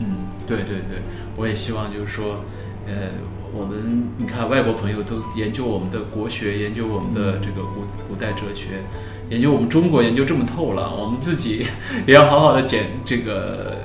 [0.00, 0.98] 嗯，对对对，
[1.36, 2.44] 我也希望就是说，
[2.86, 3.12] 呃，
[3.54, 8.82] 我们你看外国朋友都研究我们的国学，研究我们的这个古古代哲学，
[9.30, 11.66] 研究我们中国研究这么透了，我们自己
[12.06, 13.76] 也要好好的捡这个。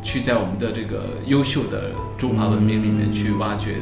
[0.00, 3.74] 去在我们的这个优秀的中华文明里面去挖掘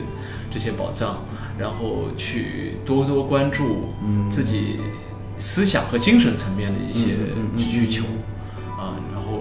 [0.50, 1.18] 这些宝藏，
[1.56, 3.90] 然后去多多关注
[4.28, 4.80] 自己
[5.38, 7.16] 思想和精神层面的一些
[7.56, 8.02] 需求
[8.76, 8.96] 啊，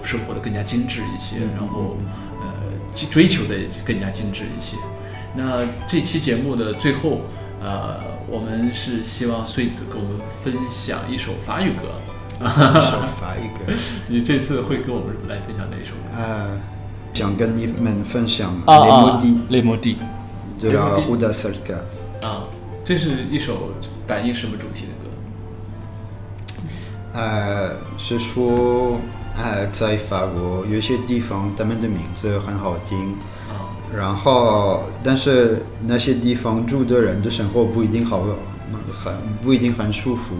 [0.06, 1.96] 生活的更加精致一些，然后
[2.40, 2.46] 呃
[2.94, 3.54] 追追求的
[3.84, 4.76] 更加精致一些。
[5.34, 7.22] 那这期节目的最后，
[7.60, 7.98] 呃，
[8.28, 11.88] 我们是希望穗子跟我们分享一首法语歌。
[12.38, 13.72] 一首法语歌，
[14.08, 16.16] 你这次会跟我们来分享哪一首歌？
[16.18, 16.60] 呃，
[17.14, 19.94] 想跟你们分享啊雷莫蒂雷莫蒂
[20.60, 21.76] 的雷莫蒂 Huda s e r k a
[22.28, 22.44] 啊，
[22.84, 23.72] 这是一首
[24.06, 24.92] 反映什么主题的
[26.52, 26.60] 歌？
[27.14, 28.98] 呃，是说，
[29.36, 33.12] 呃，在法国有些地方他们的名字很好听，
[33.48, 33.70] 啊。
[33.94, 38.24] 然后但是那些地方住的人的生活不一定好，
[39.04, 40.34] 很不一定很舒服，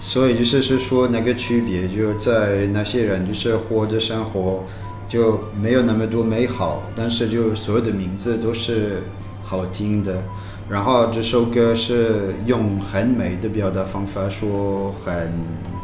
[0.00, 4.64] 所以就是是说那个区别就在那些人就是活的生活
[5.08, 9.02] 就没有那么多美好，但是就所有的名字都是
[9.44, 10.22] 好听的。
[10.68, 15.32] 然后这首歌是用很美的表达方法说很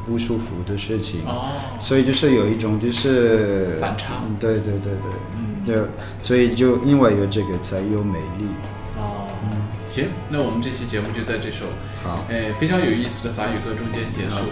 [0.08, 4.22] 不舒服的事情，哦，所以就是有一种就是反差。
[4.24, 5.38] 嗯对对对对，嗯。
[5.66, 5.76] 对，
[6.22, 8.46] 所以就因为有这个才有美丽。
[8.96, 9.28] 哦，
[9.86, 11.66] 行，那我们这期节目就在这首
[12.02, 14.44] 好，哎非常有意思的法语歌中间结束。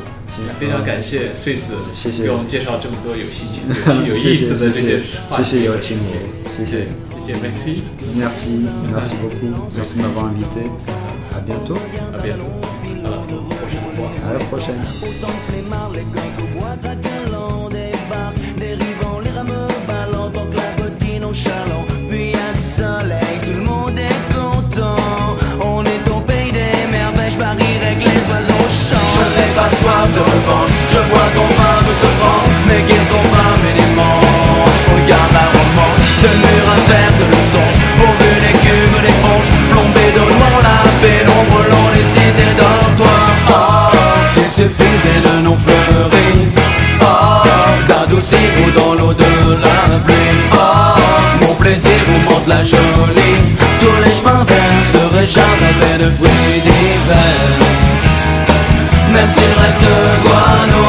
[0.60, 2.12] 非常感谢穗子谢。
[2.12, 3.62] 谢给我们介绍这么多有兴趣、
[4.06, 5.00] 有趣、有意思的这些
[5.30, 5.44] 话题。
[5.44, 6.04] 谢谢邀请我，
[6.54, 6.88] 谢谢。
[7.26, 9.40] 谢谢谢，merci，，merci merci beaucoup
[9.74, 10.68] merci de m'avoir invité。
[11.34, 11.76] À bientôt
[13.98, 14.76] À la prochaine.
[15.02, 19.30] Autant que les marques, les gants de bois traqués, lents, des barques, des rivants, les
[19.30, 21.84] rames ballants, tant que la bottine en charlant.
[22.08, 25.36] Puis il y a le soleil, tout le monde est content.
[25.62, 28.68] On est tombé des merveilles, je parie avec les oiseaux au.
[28.68, 30.75] Je n'ai pas soif de revanche.
[52.64, 53.40] Jolie.
[53.80, 57.48] Tous les chemins verts seraient jamais faits de fruits d'hiver.
[59.12, 59.86] Même s'il reste
[60.24, 60.86] guano,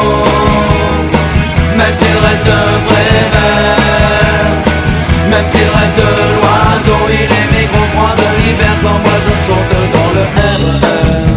[1.76, 4.58] même s'il reste de prévert,
[5.30, 6.00] même s'il reste
[6.40, 7.48] l'oiseau, il est
[7.92, 11.27] froid de l'hiver quand moi je saute dans le air.